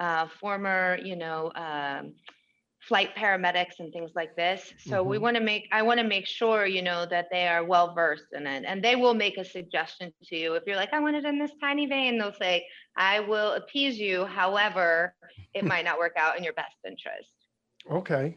uh, 0.00 0.26
former, 0.40 0.98
you 1.00 1.14
know, 1.14 1.52
um, 1.54 2.12
flight 2.88 3.14
paramedics 3.16 3.78
and 3.78 3.92
things 3.92 4.10
like 4.14 4.34
this. 4.34 4.74
So 4.78 5.02
we 5.04 5.16
Mhm. 5.16 5.20
want 5.20 5.36
to 5.36 5.42
make, 5.42 5.68
I 5.70 5.82
want 5.82 6.00
to 6.00 6.06
make 6.06 6.26
sure, 6.26 6.66
you 6.66 6.82
know, 6.82 7.06
that 7.06 7.28
they 7.30 7.46
are 7.46 7.64
well 7.64 7.94
versed 7.94 8.32
in 8.32 8.46
it. 8.46 8.64
And 8.66 8.82
they 8.82 8.96
will 8.96 9.14
make 9.14 9.38
a 9.38 9.44
suggestion 9.44 10.12
to 10.24 10.36
you. 10.36 10.54
If 10.54 10.64
you're 10.66 10.76
like, 10.76 10.92
I 10.92 10.98
want 10.98 11.16
it 11.16 11.24
in 11.24 11.38
this 11.38 11.52
tiny 11.60 11.86
vein, 11.86 12.18
they'll 12.18 12.32
say, 12.32 12.66
I 12.96 13.20
will 13.20 13.52
appease 13.52 13.98
you. 13.98 14.24
However, 14.24 15.14
it 15.54 15.64
might 15.64 15.84
not 15.84 15.98
work 15.98 16.14
out 16.16 16.36
in 16.36 16.42
your 16.42 16.54
best 16.54 16.74
interest. 16.84 17.30
Okay. 17.90 18.36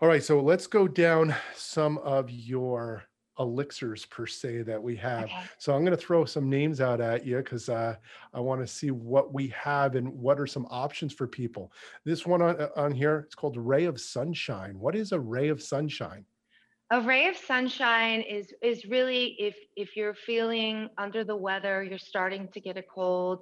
All 0.00 0.08
right. 0.08 0.22
So 0.22 0.40
let's 0.40 0.66
go 0.66 0.86
down 0.86 1.34
some 1.54 1.98
of 1.98 2.30
your 2.30 3.04
elixirs 3.38 4.06
per 4.06 4.26
se 4.26 4.62
that 4.62 4.82
we 4.82 4.96
have. 4.96 5.24
Okay. 5.24 5.42
So 5.58 5.74
I'm 5.74 5.84
going 5.84 5.96
to 5.96 6.02
throw 6.02 6.24
some 6.24 6.48
names 6.48 6.80
out 6.80 7.00
at 7.00 7.26
you 7.26 7.36
because 7.38 7.68
uh, 7.68 7.96
I 8.32 8.40
want 8.40 8.60
to 8.60 8.66
see 8.66 8.90
what 8.90 9.32
we 9.32 9.48
have 9.48 9.94
and 9.94 10.08
what 10.08 10.40
are 10.40 10.46
some 10.46 10.66
options 10.70 11.12
for 11.12 11.26
people. 11.26 11.72
This 12.04 12.26
one 12.26 12.42
on, 12.42 12.60
uh, 12.60 12.68
on 12.76 12.92
here, 12.92 13.24
it's 13.26 13.34
called 13.34 13.56
Ray 13.56 13.84
of 13.84 14.00
Sunshine. 14.00 14.78
What 14.78 14.96
is 14.96 15.12
a 15.12 15.20
ray 15.20 15.48
of 15.48 15.62
sunshine? 15.62 16.24
A 16.90 17.00
ray 17.00 17.26
of 17.26 17.36
sunshine 17.36 18.20
is 18.20 18.54
is 18.62 18.84
really 18.84 19.34
if 19.40 19.56
if 19.74 19.96
you're 19.96 20.14
feeling 20.14 20.88
under 20.96 21.24
the 21.24 21.34
weather, 21.34 21.82
you're 21.82 21.98
starting 21.98 22.46
to 22.54 22.60
get 22.60 22.76
a 22.76 22.82
cold. 22.82 23.40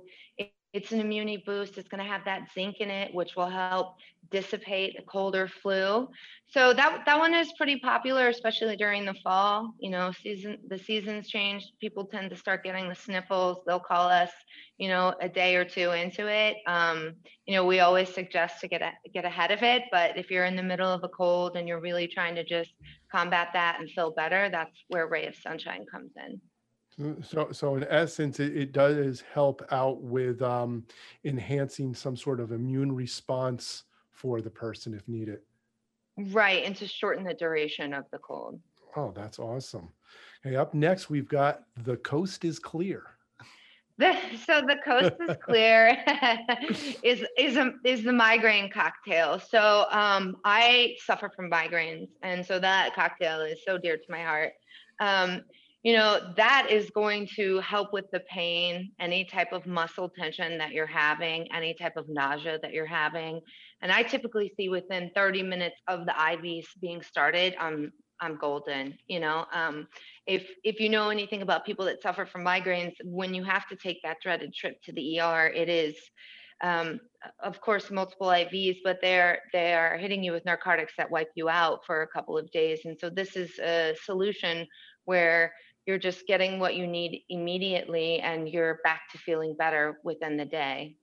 It, 0.75 0.83
it's 0.85 0.93
an 0.93 1.01
immunity 1.01 1.43
boost. 1.47 1.79
It's 1.79 1.89
going 1.89 2.03
to 2.03 2.11
have 2.11 2.25
that 2.25 2.49
zinc 2.53 2.77
in 2.81 2.91
it, 2.91 3.15
which 3.15 3.37
will 3.37 3.49
help 3.49 3.97
dissipate 4.31 4.99
a 4.99 5.03
cold 5.03 5.37
or 5.37 5.49
flu. 5.49 6.09
So 6.49 6.75
that 6.75 7.05
that 7.07 7.19
one 7.19 7.35
is 7.35 7.53
pretty 7.57 7.79
popular, 7.79 8.29
especially 8.29 8.77
during 8.77 9.05
the 9.05 9.15
fall. 9.23 9.75
You 9.81 9.91
know, 9.91 10.13
season 10.13 10.59
the 10.69 10.79
seasons 10.79 11.29
change. 11.29 11.65
People 11.81 12.05
tend 12.05 12.31
to 12.31 12.37
start 12.37 12.65
getting 12.65 12.89
the 12.89 12.95
sniffles. 12.95 13.59
They'll 13.67 13.81
call 13.81 14.09
us, 14.09 14.31
you 14.79 14.89
know, 14.89 15.15
a 15.21 15.29
day 15.29 15.57
or 15.57 15.65
two 15.65 15.93
into 15.93 16.29
it. 16.29 16.57
Um, 16.67 17.15
you 17.47 17.55
know, 17.55 17.65
we 17.65 17.81
always 17.81 18.13
suggest 18.13 18.61
to 18.61 18.69
get 18.69 18.83
a, 18.83 18.93
get 19.13 19.25
ahead 19.25 19.51
of 19.51 19.63
it. 19.63 19.85
But 19.91 20.17
if 20.19 20.31
you're 20.31 20.45
in 20.45 20.57
the 20.57 20.63
middle 20.63 20.91
of 20.91 21.05
a 21.05 21.09
cold 21.09 21.57
and 21.57 21.67
you're 21.69 21.81
really 21.81 22.07
trying 22.09 22.35
to 22.37 22.45
just 22.45 22.73
combat 23.11 23.49
that 23.55 23.79
and 23.81 23.91
feel 23.91 24.11
better, 24.11 24.49
that's 24.51 24.77
where 24.89 25.07
Ray 25.07 25.27
of 25.27 25.37
Sunshine 25.37 25.87
comes 25.91 26.13
in. 26.17 26.41
So, 27.23 27.49
so 27.51 27.75
in 27.77 27.85
essence, 27.89 28.39
it, 28.39 28.57
it 28.57 28.73
does 28.73 29.23
help 29.33 29.63
out 29.73 30.03
with 30.03 30.43
um, 30.43 30.85
enhancing 31.25 31.95
some 31.95 32.17
sort 32.17 32.39
of 32.39 32.53
immune 32.53 32.93
response 32.93 33.85
for 34.13 34.41
the 34.41 34.51
person 34.51 34.95
if 34.95 35.07
needed. 35.09 35.41
Right, 36.17 36.65
and 36.65 36.77
to 36.77 36.87
shorten 36.87 37.25
the 37.25 37.35
duration 37.35 37.93
of 37.93 38.05
the 38.13 38.19
cold. 38.19 38.61
Oh, 38.97 39.13
that's 39.15 39.41
awesome. 39.41 39.89
Hey, 40.45 40.55
up 40.55 40.73
next, 40.75 41.11
we've 41.11 41.29
got 41.29 41.65
The 41.83 41.97
Coast 41.97 42.45
is 42.45 42.61
Clear. 42.61 43.03
The, 43.99 44.17
so 44.47 44.61
the 44.61 44.77
coast 44.85 45.15
is 45.29 45.37
clear 45.43 45.97
is 47.03 47.25
is 47.39 47.57
a, 47.57 47.73
is 47.85 48.03
the 48.03 48.13
migraine 48.13 48.71
cocktail. 48.71 49.39
So 49.39 49.87
um, 49.91 50.37
I 50.45 50.97
suffer 51.05 51.31
from 51.35 51.51
migraines, 51.51 52.09
and 52.23 52.45
so 52.45 52.59
that 52.59 52.95
cocktail 52.95 53.41
is 53.41 53.61
so 53.65 53.79
dear 53.79 53.97
to 53.97 54.05
my 54.09 54.23
heart. 54.23 54.53
Um, 55.01 55.43
you 55.85 55.93
know 55.93 56.33
that 56.37 56.67
is 56.71 56.91
going 56.91 57.29
to 57.37 57.61
help 57.61 57.93
with 57.93 58.07
the 58.11 58.21
pain, 58.21 58.91
any 58.99 59.25
type 59.25 59.53
of 59.53 59.67
muscle 59.67 60.09
tension 60.09 60.59
that 60.59 60.73
you're 60.73 60.87
having, 60.87 61.47
any 61.53 61.75
type 61.75 61.97
of 61.97 62.07
nausea 62.09 62.59
that 62.63 62.73
you're 62.73 62.87
having, 62.87 63.41
and 63.83 63.93
I 63.93 64.03
typically 64.03 64.53
see 64.57 64.69
within 64.69 65.11
30 65.15 65.43
minutes 65.45 65.77
of 65.87 66.07
the 66.07 66.13
IVs 66.13 66.65
being 66.81 67.03
started, 67.03 67.55
I'm 67.61 67.93
I'm 68.21 68.37
golden. 68.37 68.99
You 69.07 69.21
know. 69.21 69.47
Um, 69.53 69.87
if 70.27 70.47
if 70.65 70.81
you 70.81 70.89
know 70.89 71.11
anything 71.11 71.43
about 71.43 71.67
people 71.67 71.85
that 71.85 72.03
suffer 72.03 72.25
from 72.25 72.45
migraines 72.45 72.95
when 73.05 73.35
you 73.35 73.45
have 73.45 73.69
to 73.69 73.77
take 73.77 74.01
that 74.03 74.17
dreaded 74.23 74.55
trip 74.55 74.81
to 74.83 74.93
the 74.93 75.21
er 75.21 75.53
it 75.55 75.69
is 75.69 75.95
um, 76.63 76.99
of 77.43 77.61
course 77.61 77.91
multiple 77.91 78.29
ivs 78.29 78.79
but 78.85 78.99
they're 79.03 79.39
they 79.53 79.75
are 79.75 79.99
hitting 79.99 80.23
you 80.25 80.33
with 80.33 80.45
narcotics 80.47 80.95
that 80.97 81.11
wipe 81.11 81.31
you 81.35 81.49
out 81.49 81.81
for 81.85 82.03
a 82.03 82.09
couple 82.09 82.39
of 82.39 82.51
days 82.53 82.81
and 82.85 82.97
so 82.99 83.11
this 83.11 83.37
is 83.37 83.59
a 83.59 83.95
solution 84.03 84.67
where 85.05 85.53
you're 85.87 85.99
just 85.99 86.27
getting 86.27 86.59
what 86.59 86.75
you 86.75 86.87
need 86.87 87.23
immediately 87.29 88.21
and 88.21 88.49
you're 88.49 88.81
back 88.85 89.03
to 89.13 89.19
feeling 89.19 89.55
better 89.55 89.99
within 90.03 90.37
the 90.37 90.45
day 90.45 90.97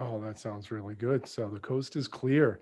Oh, 0.00 0.20
that 0.20 0.38
sounds 0.38 0.70
really 0.70 0.94
good. 0.94 1.26
So 1.26 1.48
The 1.48 1.58
Coast 1.58 1.96
is 1.96 2.06
Clear. 2.06 2.60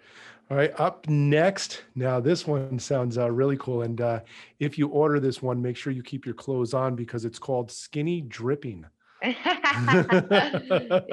All 0.51 0.57
right, 0.57 0.73
up 0.81 1.07
next. 1.09 1.83
Now, 1.95 2.19
this 2.19 2.47
one 2.47 2.79
sounds 2.79 3.19
uh, 3.19 3.31
really 3.31 3.59
cool. 3.59 3.83
And 3.83 4.01
uh, 4.01 4.21
if 4.59 4.79
you 4.79 4.89
order 4.89 5.21
this 5.21 5.43
one, 5.43 5.61
make 5.61 5.77
sure 5.77 5.93
you 5.93 6.03
keep 6.03 6.25
your 6.25 6.35
clothes 6.35 6.73
on 6.73 6.97
because 6.97 7.27
it's 7.27 7.39
called 7.39 7.71
Skinny 7.71 8.23
Dripping. 8.23 8.87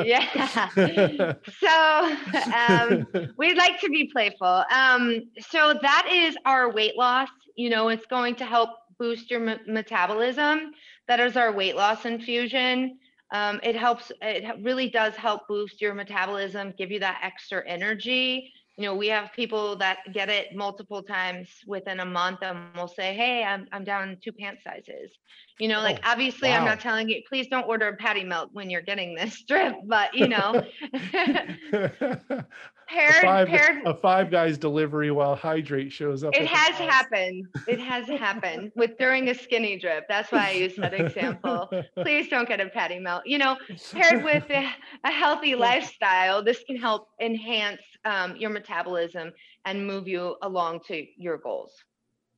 yeah 0.03 0.67
so 1.59 2.15
um, 2.53 3.07
we'd 3.37 3.57
like 3.57 3.79
to 3.79 3.89
be 3.89 4.09
playful. 4.11 4.63
Um, 4.71 5.21
so 5.49 5.73
that 5.81 6.07
is 6.11 6.37
our 6.45 6.71
weight 6.71 6.97
loss. 6.97 7.29
You 7.55 7.69
know, 7.69 7.87
it's 7.89 8.05
going 8.05 8.35
to 8.35 8.45
help 8.45 8.71
boost 8.97 9.31
your 9.31 9.39
me- 9.39 9.59
metabolism. 9.67 10.71
That 11.07 11.19
is 11.19 11.37
our 11.37 11.51
weight 11.51 11.75
loss 11.75 12.05
infusion. 12.05 12.97
Um, 13.31 13.59
it 13.63 13.75
helps. 13.75 14.11
It 14.21 14.63
really 14.63 14.89
does 14.89 15.15
help 15.15 15.47
boost 15.47 15.81
your 15.81 15.93
metabolism, 15.93 16.73
give 16.77 16.91
you 16.91 16.99
that 16.99 17.19
extra 17.23 17.67
energy. 17.67 18.53
You 18.77 18.85
know, 18.85 18.95
we 18.95 19.07
have 19.07 19.31
people 19.33 19.75
that 19.77 19.99
get 20.13 20.29
it 20.29 20.55
multiple 20.55 21.03
times 21.03 21.47
within 21.67 21.99
a 21.99 22.05
month, 22.05 22.39
and 22.41 22.75
will 22.75 22.87
say, 22.87 23.13
"Hey, 23.15 23.43
I'm 23.43 23.67
I'm 23.71 23.83
down 23.83 24.17
two 24.23 24.31
pant 24.31 24.59
sizes." 24.63 25.11
You 25.59 25.67
know, 25.67 25.81
like 25.81 25.99
Oh, 26.03 26.11
obviously, 26.11 26.51
I'm 26.51 26.65
not 26.65 26.79
telling 26.79 27.09
you, 27.09 27.21
please 27.27 27.47
don't 27.47 27.67
order 27.67 27.87
a 27.87 27.95
patty 27.95 28.23
melt 28.23 28.49
when 28.53 28.69
you're 28.69 28.81
getting 28.81 29.15
this 29.15 29.33
strip, 29.39 29.75
but 29.85 30.13
you 30.13 30.27
know, 30.27 30.63
a, 32.89 32.93
paired 32.93 33.23
five, 33.23 33.47
paired 33.47 33.85
a 33.85 33.93
five 33.93 34.31
guys 34.31 34.57
delivery 34.57 35.11
while 35.11 35.35
Hydreight 35.35 35.91
shows 35.91 36.23
up. 36.23 36.35
It 36.35 36.47
has 36.47 36.75
happened. 36.75 37.47
It 37.67 37.79
has 37.91 38.07
happened 38.07 38.71
with 38.75 38.97
during 38.97 39.29
a 39.29 39.35
skinny 39.35 39.77
drip. 39.77 40.05
That's 40.07 40.31
why 40.31 40.49
I 40.49 40.51
use 40.51 40.75
that 40.77 40.93
example. 40.93 41.69
Please 41.97 42.29
don't 42.29 42.47
get 42.47 42.59
a 42.59 42.69
patty 42.69 42.99
melt. 42.99 43.23
You 43.25 43.37
know, 43.37 43.57
paired 43.91 44.23
with 44.23 44.49
a, 44.49 44.69
a 45.03 45.11
healthy 45.11 45.55
lifestyle, 45.69 46.43
this 46.43 46.63
can 46.65 46.77
help 46.77 47.09
enhance 47.19 47.81
um, 48.05 48.35
your 48.35 48.49
metabolism 48.49 49.31
and 49.65 49.85
move 49.85 50.07
you 50.07 50.35
along 50.41 50.81
to 50.87 51.05
your 51.17 51.37
goals. 51.37 51.73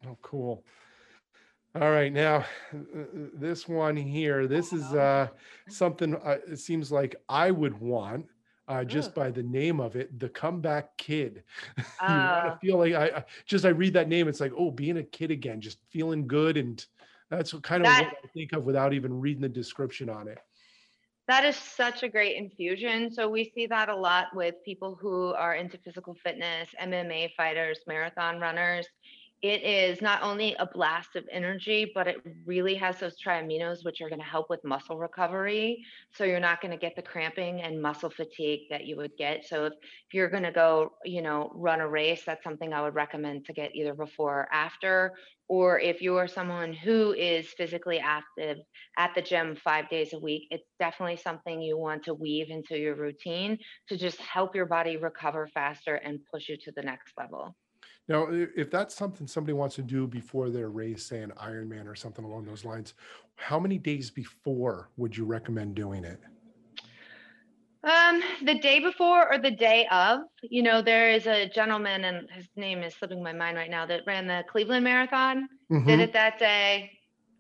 Oh, 0.08 0.18
cool. 0.22 0.64
All 1.76 1.92
right, 1.92 2.14
now 2.14 2.46
this 3.34 3.68
one 3.68 3.98
here, 3.98 4.48
this 4.48 4.72
is 4.72 4.94
uh, 4.94 5.28
something 5.68 6.16
uh, 6.16 6.38
it 6.48 6.60
seems 6.60 6.90
like 6.90 7.18
I 7.28 7.52
would 7.52 7.78
want 7.78 8.28
uh, 8.68 8.84
just 8.84 9.10
Ugh. 9.10 9.16
by 9.16 9.32
the 9.32 9.44
name 9.44 9.80
of 9.80 9.96
it, 9.96 10.20
the 10.20 10.30
comeback 10.30 10.98
kid. 10.98 11.44
you 11.78 11.84
want 12.02 12.02
Ah. 12.02 12.58
feel 12.62 12.78
like 12.78 12.94
I 12.94 13.18
I- 13.20 13.26
just 13.46 13.66
I 13.66 13.70
read 13.70 13.94
that 13.94 14.10
name, 14.10 14.28
it's 14.28 14.40
like 14.40 14.54
oh, 14.58 14.72
being 14.72 14.98
a 14.98 15.04
kid 15.04 15.32
again, 15.32 15.62
just 15.62 15.80
feeling 15.90 16.28
good, 16.28 16.58
and 16.58 16.84
that's 17.30 17.54
what 17.54 17.64
kind 17.64 17.82
of 17.84 17.88
That- 17.88 18.06
what 18.06 18.18
I 18.24 18.28
think 18.34 18.54
of 18.54 18.64
without 18.66 18.94
even 18.94 19.20
reading 19.20 19.42
the 19.42 19.50
description 19.50 20.10
on 20.10 20.28
it. 20.28 20.40
That 21.28 21.44
is 21.44 21.56
such 21.56 22.04
a 22.04 22.08
great 22.10 22.36
infusion. 22.38 23.12
So 23.12 23.28
we 23.28 23.52
see 23.56 23.66
that 23.68 23.90
a 23.90 23.96
lot 23.96 24.28
with 24.36 24.56
people 24.64 24.94
who 24.94 25.34
are 25.34 25.56
into 25.56 25.76
physical 25.80 26.14
fitness, 26.24 26.70
MMA 26.80 27.32
fighters, 27.36 27.80
marathon 27.88 28.40
runners. 28.40 28.88
It 29.42 29.64
is 29.64 30.02
not 30.02 30.24
only 30.24 30.56
a 30.56 30.66
blast 30.66 31.16
of 31.16 31.26
energy, 31.32 31.92
but 31.94 32.08
it 32.08 32.18
really 32.46 32.74
has 32.76 33.00
those 33.00 33.16
triaminos, 33.22 33.84
which 33.84 34.02
are 34.02 34.10
going 34.10 34.22
to 34.22 34.26
help 34.26 34.50
with 34.50 34.64
muscle 34.64 34.98
recovery. 34.98 35.86
So 36.14 36.24
you're 36.24 36.40
not 36.40 36.62
going 36.62 36.72
to 36.72 36.78
get 36.78 36.96
the 36.96 37.02
cramping 37.02 37.62
and 37.62 37.82
muscle 37.82 38.10
fatigue 38.10 38.62
that 38.72 38.86
you 38.86 38.98
would 38.98 39.12
get. 39.18 39.46
So 39.46 39.66
if, 39.66 39.74
if 39.74 40.14
you're 40.14 40.30
going 40.30 40.44
to 40.44 40.52
go, 40.52 40.94
you 41.04 41.22
know, 41.22 41.52
run 41.54 41.82
a 41.82 41.88
race, 41.88 42.24
that's 42.26 42.44
something 42.44 42.74
I 42.74 42.82
would 42.82 42.96
recommend 42.96 43.46
to 43.46 43.54
get 43.54 43.76
either 43.76 43.94
before 43.94 44.42
or 44.42 44.50
after. 44.52 45.14
Or 45.48 45.80
if 45.80 46.02
you 46.02 46.18
are 46.18 46.28
someone 46.28 46.74
who 46.74 47.14
is 47.14 47.48
physically 47.50 48.00
active 48.00 48.58
at 48.98 49.14
the 49.14 49.22
gym 49.22 49.56
five 49.56 49.90
days 49.90 50.14
a 50.14 50.20
week, 50.20 50.48
it's 50.50 50.68
definitely 50.80 51.18
something 51.18 51.62
you 51.62 51.78
want 51.78 52.04
to 52.06 52.16
weave 52.16 52.50
into 52.50 52.80
your 52.80 52.96
routine 52.96 53.60
to 53.90 53.98
just 53.98 54.20
help 54.20 54.56
your 54.56 54.66
body 54.66 54.98
recover 54.98 55.48
faster 55.54 55.96
and 55.96 56.20
push 56.34 56.50
you 56.50 56.58
to 56.64 56.72
the 56.76 56.82
next 56.82 57.14
level. 57.16 57.56
Now, 58.08 58.28
if 58.30 58.70
that's 58.70 58.94
something 58.96 59.26
somebody 59.26 59.54
wants 59.54 59.76
to 59.76 59.82
do 59.82 60.08
before 60.08 60.50
their 60.52 60.70
race, 60.70 61.06
say 61.06 61.22
an 61.24 61.32
Ironman 61.32 61.88
or 61.88 61.96
something 61.96 62.24
along 62.24 62.46
those 62.46 62.64
lines, 62.64 62.94
how 63.36 63.60
many 63.60 63.80
days 63.80 64.12
before 64.12 64.92
would 64.98 65.18
you 65.18 65.26
recommend 65.26 65.76
doing 65.76 66.04
it? 66.04 66.22
Um, 67.84 68.24
the 68.44 68.58
day 68.60 68.80
before 68.80 69.32
or 69.32 69.38
the 69.38 69.52
day 69.52 69.88
of, 69.92 70.22
you 70.42 70.64
know, 70.64 70.82
there 70.82 71.12
is 71.12 71.28
a 71.28 71.48
gentleman, 71.50 72.04
and 72.04 72.30
his 72.32 72.48
name 72.56 72.82
is 72.82 72.96
slipping 72.96 73.22
my 73.22 73.34
mind 73.34 73.58
right 73.58 73.70
now, 73.70 73.86
that 73.86 74.02
ran 74.08 74.26
the 74.26 74.44
Cleveland 74.50 74.84
Marathon, 74.84 75.48
did 75.86 76.00
Mhm. 76.00 76.10
it 76.10 76.14
that 76.14 76.40
day, 76.40 76.92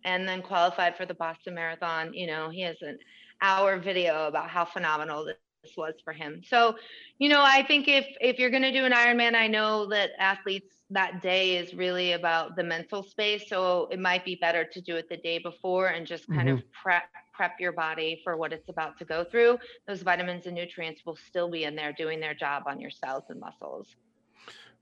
and 0.03 0.27
then 0.27 0.43
qualified 0.43 0.95
for 0.97 1.05
the 1.07 1.15
Boston 1.15 1.55
Marathon. 1.55 2.13
You 2.13 2.27
know, 2.27 2.49
he 2.49 2.61
has 2.61 2.77
an 2.81 2.99
hour 3.41 3.79
video 3.79 4.27
about 4.27 4.49
how 4.51 4.65
phenomenal 4.65 5.25
this 5.25 5.37
was 5.77 5.93
for 6.03 6.13
him. 6.13 6.41
So, 6.47 6.75
you 7.19 7.29
know, 7.29 7.41
I 7.43 7.63
think 7.63 7.87
if 7.87 8.05
if 8.21 8.39
you're 8.39 8.49
going 8.49 8.63
to 8.63 8.71
do 8.71 8.85
an 8.85 8.91
Ironman, 8.91 9.35
I 9.35 9.47
know 9.47 9.85
that 9.87 10.11
athletes 10.19 10.75
that 10.91 11.21
day 11.21 11.57
is 11.57 11.73
really 11.73 12.11
about 12.11 12.55
the 12.55 12.63
mental 12.63 13.01
space. 13.03 13.49
So 13.49 13.87
it 13.91 13.99
might 13.99 14.23
be 14.23 14.35
better 14.35 14.63
to 14.63 14.81
do 14.81 14.95
it 14.95 15.09
the 15.09 15.17
day 15.17 15.39
before 15.39 15.87
and 15.87 16.05
just 16.05 16.27
kind 16.29 16.49
of 16.49 16.61
prep 16.71 17.03
prep 17.33 17.59
your 17.59 17.73
body 17.73 18.21
for 18.23 18.37
what 18.37 18.53
it's 18.53 18.69
about 18.69 18.97
to 18.99 19.05
go 19.05 19.23
through. 19.23 19.57
Those 19.87 20.01
vitamins 20.01 20.45
and 20.45 20.55
nutrients 20.55 21.05
will 21.05 21.17
still 21.17 21.49
be 21.49 21.65
in 21.65 21.75
there 21.75 21.91
doing 21.91 22.19
their 22.19 22.33
job 22.33 22.63
on 22.67 22.79
your 22.79 22.91
cells 22.91 23.23
and 23.29 23.39
muscles. 23.39 23.87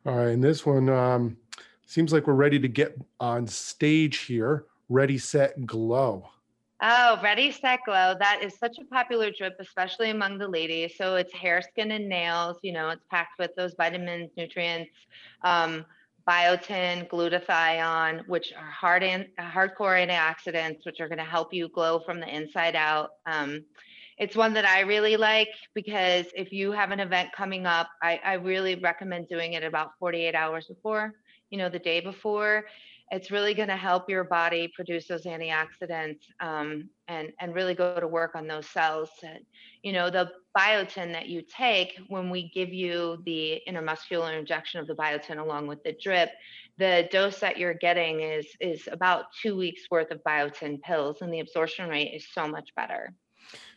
All 0.05 0.15
right, 0.15 0.29
and 0.29 0.43
this 0.43 0.65
one 0.65 0.89
um, 0.89 1.37
seems 1.85 2.11
like 2.13 2.27
we're 2.27 2.33
ready 2.33 2.59
to 2.59 2.67
get 2.67 2.95
on 3.19 3.47
stage 3.47 4.19
here. 4.19 4.65
Ready, 4.89 5.17
set, 5.17 5.65
glow. 5.65 6.29
Oh, 6.85 7.17
Ready 7.23 7.49
Set 7.49 7.79
Glow. 7.85 8.13
That 8.19 8.41
is 8.43 8.59
such 8.59 8.77
a 8.77 8.83
popular 8.83 9.31
drip, 9.31 9.55
especially 9.57 10.09
among 10.09 10.37
the 10.37 10.49
ladies. 10.49 10.97
So 10.97 11.15
it's 11.15 11.31
hair, 11.31 11.61
skin, 11.61 11.91
and 11.91 12.09
nails. 12.09 12.57
You 12.61 12.73
know, 12.73 12.89
it's 12.89 13.05
packed 13.09 13.39
with 13.39 13.51
those 13.55 13.73
vitamins, 13.77 14.31
nutrients, 14.35 14.91
um, 15.45 15.85
biotin, 16.27 17.07
glutathione, 17.07 18.27
which 18.27 18.51
are 18.51 18.69
hard 18.69 19.01
and 19.01 19.27
hardcore 19.39 20.05
antioxidants, 20.05 20.85
which 20.85 20.99
are 20.99 21.07
going 21.07 21.19
to 21.19 21.23
help 21.23 21.53
you 21.53 21.69
glow 21.69 22.01
from 22.01 22.19
the 22.19 22.27
inside 22.27 22.75
out. 22.75 23.11
Um, 23.25 23.63
it's 24.17 24.35
one 24.35 24.53
that 24.55 24.65
I 24.65 24.81
really 24.81 25.15
like 25.15 25.47
because 25.73 26.25
if 26.35 26.51
you 26.51 26.73
have 26.73 26.91
an 26.91 26.99
event 26.99 27.29
coming 27.31 27.65
up, 27.65 27.87
I, 28.01 28.19
I 28.25 28.33
really 28.33 28.75
recommend 28.75 29.29
doing 29.29 29.53
it 29.53 29.63
about 29.63 29.91
48 29.99 30.35
hours 30.35 30.67
before, 30.67 31.13
you 31.49 31.57
know, 31.57 31.69
the 31.69 31.79
day 31.79 32.01
before 32.01 32.65
it's 33.13 33.29
really 33.29 33.53
going 33.53 33.69
to 33.69 33.77
help 33.77 34.09
your 34.09 34.23
body 34.23 34.71
produce 34.75 35.07
those 35.07 35.25
antioxidants 35.25 36.21
um, 36.39 36.89
and 37.07 37.31
and 37.39 37.53
really 37.53 37.75
go 37.75 37.99
to 37.99 38.07
work 38.07 38.33
on 38.33 38.47
those 38.47 38.67
cells. 38.67 39.09
And, 39.21 39.39
you 39.83 39.93
know, 39.93 40.09
the 40.09 40.31
biotin 40.57 41.13
that 41.13 41.27
you 41.27 41.43
take 41.43 41.99
when 42.07 42.31
we 42.31 42.49
give 42.49 42.73
you 42.73 43.21
the 43.25 43.61
intramuscular 43.67 44.37
injection 44.37 44.79
of 44.79 44.87
the 44.87 44.95
biotin 44.95 45.37
along 45.37 45.67
with 45.67 45.83
the 45.83 45.95
drip, 46.01 46.31
the 46.79 47.07
dose 47.11 47.39
that 47.39 47.57
you're 47.57 47.75
getting 47.75 48.21
is 48.21 48.47
is 48.59 48.89
about 48.91 49.25
two 49.41 49.55
weeks 49.55 49.83
worth 49.91 50.09
of 50.09 50.23
biotin 50.27 50.81
pills, 50.81 51.21
and 51.21 51.31
the 51.31 51.39
absorption 51.39 51.87
rate 51.89 52.13
is 52.15 52.25
so 52.33 52.47
much 52.47 52.73
better. 52.75 53.13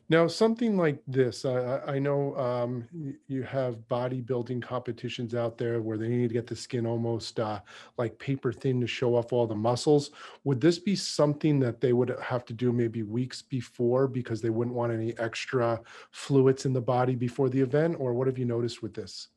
Now, 0.09 0.29
something 0.29 0.77
like 0.77 1.03
this, 1.09 1.45
I, 1.45 1.55
I 1.55 1.97
I 1.97 1.99
know 1.99 2.37
um, 2.37 2.87
you 3.27 3.43
have 3.43 3.77
bodybuilding 3.89 4.63
competitions 4.63 5.35
out 5.35 5.59
there 5.59 5.83
where 5.83 5.99
they 5.99 6.09
need 6.09 6.29
to 6.29 6.35
get 6.35 6.47
the 6.47 6.55
skin 6.55 6.87
almost 6.87 7.41
uh, 7.41 7.61
like 7.99 8.19
paper 8.19 8.53
thin 8.53 8.81
to 8.81 8.87
show 8.87 9.17
off 9.17 9.33
all 9.33 9.47
the 9.47 9.55
muscles. 9.57 10.11
Would 10.45 10.61
this 10.61 10.79
be 10.79 10.95
something 10.95 11.59
that 11.61 11.81
they 11.81 11.93
would 11.93 12.17
have 12.23 12.45
to 12.47 12.53
do 12.53 12.73
maybe 12.73 13.03
weeks 13.03 13.43
before 13.43 14.07
because 14.07 14.41
they 14.41 14.51
wouldn't 14.51 14.77
want 14.77 14.93
any 14.93 15.19
extra 15.19 15.81
fluids 16.13 16.67
in 16.67 16.73
the 16.73 16.81
body 16.81 17.17
before 17.17 17.49
the 17.49 17.61
event? 17.61 17.97
Or 17.99 18.15
what 18.15 18.29
have 18.29 18.39
you 18.39 18.45
noticed 18.45 18.83
with 18.83 18.95
this? 18.95 19.29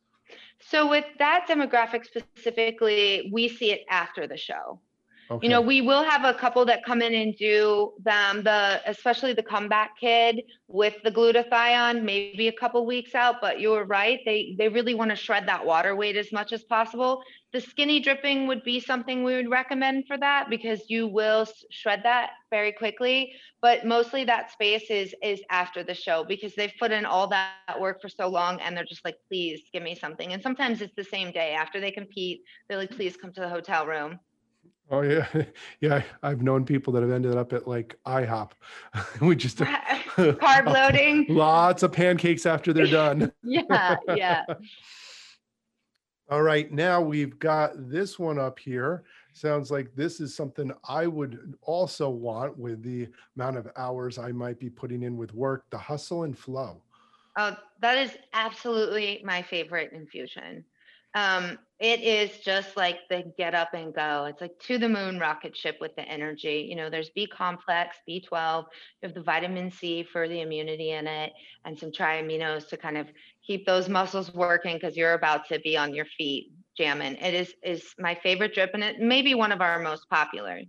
So 0.60 0.88
with 0.88 1.06
that 1.18 1.48
demographic 1.50 2.06
specifically, 2.06 3.30
we 3.32 3.48
see 3.48 3.72
it 3.72 3.86
after 3.90 4.28
the 4.28 4.38
show. 4.38 4.80
Okay. 5.32 5.46
You 5.46 5.50
know, 5.50 5.62
we 5.62 5.82
will 5.82 6.04
have 6.04 6.24
a 6.26 6.34
couple 6.34 6.66
that 6.66 6.84
come 6.84 7.02
in 7.04 7.14
and 7.14 7.36
do 7.36 7.94
them, 8.04 8.44
the 8.44 8.82
especially 8.88 9.34
the 9.34 9.44
comeback 9.44 9.92
kid 10.00 10.42
with 10.68 10.96
the 11.04 11.12
glutathione, 11.12 12.04
maybe 12.04 12.48
a 12.48 12.52
couple 12.54 12.84
weeks 12.86 13.14
out. 13.14 13.36
But 13.42 13.60
you 13.60 13.70
were 13.72 13.86
right; 13.86 14.20
they 14.26 14.56
they 14.58 14.70
really 14.70 14.96
want 14.96 15.12
to 15.12 15.16
shred 15.16 15.48
that 15.48 15.64
water 15.64 15.96
weight 15.96 16.16
as 16.16 16.32
much 16.32 16.52
as 16.52 16.64
possible. 16.64 17.22
The 17.54 17.62
skinny 17.62 18.00
dripping 18.00 18.48
would 18.48 18.64
be 18.64 18.80
something 18.80 19.24
we 19.24 19.36
would 19.36 19.50
recommend 19.52 20.06
for 20.08 20.18
that 20.18 20.50
because 20.50 20.90
you 20.90 21.08
will 21.08 21.46
shred 21.70 22.02
that 22.04 22.32
very 22.50 22.72
quickly. 22.72 23.32
But 23.62 23.86
mostly 23.86 24.24
that 24.26 24.52
space 24.52 24.90
is 24.90 25.14
is 25.22 25.44
after 25.52 25.84
the 25.84 25.94
show 25.94 26.24
because 26.24 26.56
they've 26.56 26.74
put 26.80 26.92
in 26.92 27.06
all 27.06 27.28
that 27.28 27.54
work 27.80 28.02
for 28.02 28.10
so 28.10 28.28
long 28.30 28.60
and 28.62 28.76
they're 28.76 28.84
just 28.84 29.06
like, 29.06 29.18
please 29.28 29.62
give 29.74 29.84
me 29.84 29.94
something. 29.96 30.34
And 30.34 30.42
sometimes 30.42 30.82
it's 30.82 30.96
the 30.96 31.04
same 31.04 31.32
day 31.32 31.54
after 31.54 31.80
they 31.80 31.92
compete. 31.92 32.42
They're 32.68 32.80
like, 32.80 32.92
please 32.92 33.16
come 33.16 33.32
to 33.34 33.42
the 33.42 33.50
hotel 33.50 33.86
room. 33.86 34.20
Oh 34.92 35.02
yeah, 35.02 35.28
yeah. 35.82 36.04
I've 36.24 36.42
known 36.42 36.66
people 36.66 36.92
that 36.94 37.02
have 37.04 37.12
ended 37.12 37.36
up 37.36 37.54
at 37.54 37.68
like 37.68 37.98
IHOP. 38.06 38.52
we 39.22 39.36
just 39.36 39.58
Carb 39.60 40.66
loading. 40.66 41.26
lots 41.30 41.84
of 41.84 41.92
pancakes 41.92 42.46
after 42.46 42.74
they're 42.74 42.88
done. 42.88 43.32
Yeah, 43.44 43.96
yeah. 44.16 44.44
All 46.30 46.44
right, 46.44 46.72
now 46.72 47.02
we've 47.02 47.40
got 47.40 47.72
this 47.90 48.20
one 48.20 48.38
up 48.38 48.60
here. 48.60 49.04
Sounds 49.34 49.72
like 49.72 49.96
this 49.96 50.20
is 50.20 50.36
something 50.36 50.72
I 50.88 51.08
would 51.08 51.56
also 51.62 52.10
want 52.10 52.58
with 52.58 52.84
the 52.84 53.08
amount 53.36 53.58
of 53.58 53.68
hours 53.78 54.18
I 54.20 54.32
might 54.32 54.60
be 54.60 54.70
putting 54.70 55.04
in 55.04 55.18
with 55.18 55.34
work, 55.34 55.66
the 55.70 55.78
hustle 55.78 56.24
and 56.24 56.38
flow. 56.38 56.82
Oh, 57.38 57.56
that 57.82 57.98
is 57.98 58.12
absolutely 58.34 59.22
my 59.24 59.42
favorite 59.42 59.94
infusion. 59.94 60.66
Um, 61.16 61.58
it 61.80 62.02
is 62.02 62.38
just 62.40 62.76
like 62.76 63.00
the 63.10 63.32
get 63.38 63.56
up 63.56 63.74
and 63.74 63.94
go. 63.94 64.26
It's 64.26 64.42
like 64.42 64.60
to 64.68 64.78
the 64.78 64.90
moon 64.90 65.18
rocket 65.18 65.56
ship 65.56 65.78
with 65.80 65.96
the 65.96 66.02
energy. 66.02 66.68
You 66.70 66.76
know, 66.76 66.90
there's 66.90 67.10
B 67.10 67.26
complex, 67.26 67.98
B12, 68.08 68.64
you 68.64 69.08
have 69.08 69.14
the 69.14 69.22
vitamin 69.22 69.72
C 69.72 70.04
for 70.04 70.28
the 70.28 70.42
immunity 70.42 70.92
in 70.92 71.08
it, 71.08 71.32
and 71.64 71.80
some 71.80 71.92
triaminos 71.92 72.68
to 72.70 72.78
kind 72.78 72.98
of 72.98 73.08
keep 73.46 73.66
those 73.66 73.88
muscles 73.88 74.34
working 74.34 74.76
because 74.76 74.98
you're 74.98 75.14
about 75.14 75.48
to 75.48 75.60
be 75.60 75.78
on 75.78 75.96
your 75.96 76.06
feet 76.18 76.52
jamming. 76.78 77.16
It 77.16 77.34
is 77.34 77.54
is 77.64 77.94
my 77.98 78.14
favorite 78.16 78.54
drip, 78.54 78.72
and 78.74 78.84
it 78.84 79.00
may 79.00 79.22
be 79.22 79.34
one 79.34 79.54
of 79.54 79.62
our 79.62 79.80
most 79.80 80.10
popular. 80.10 80.62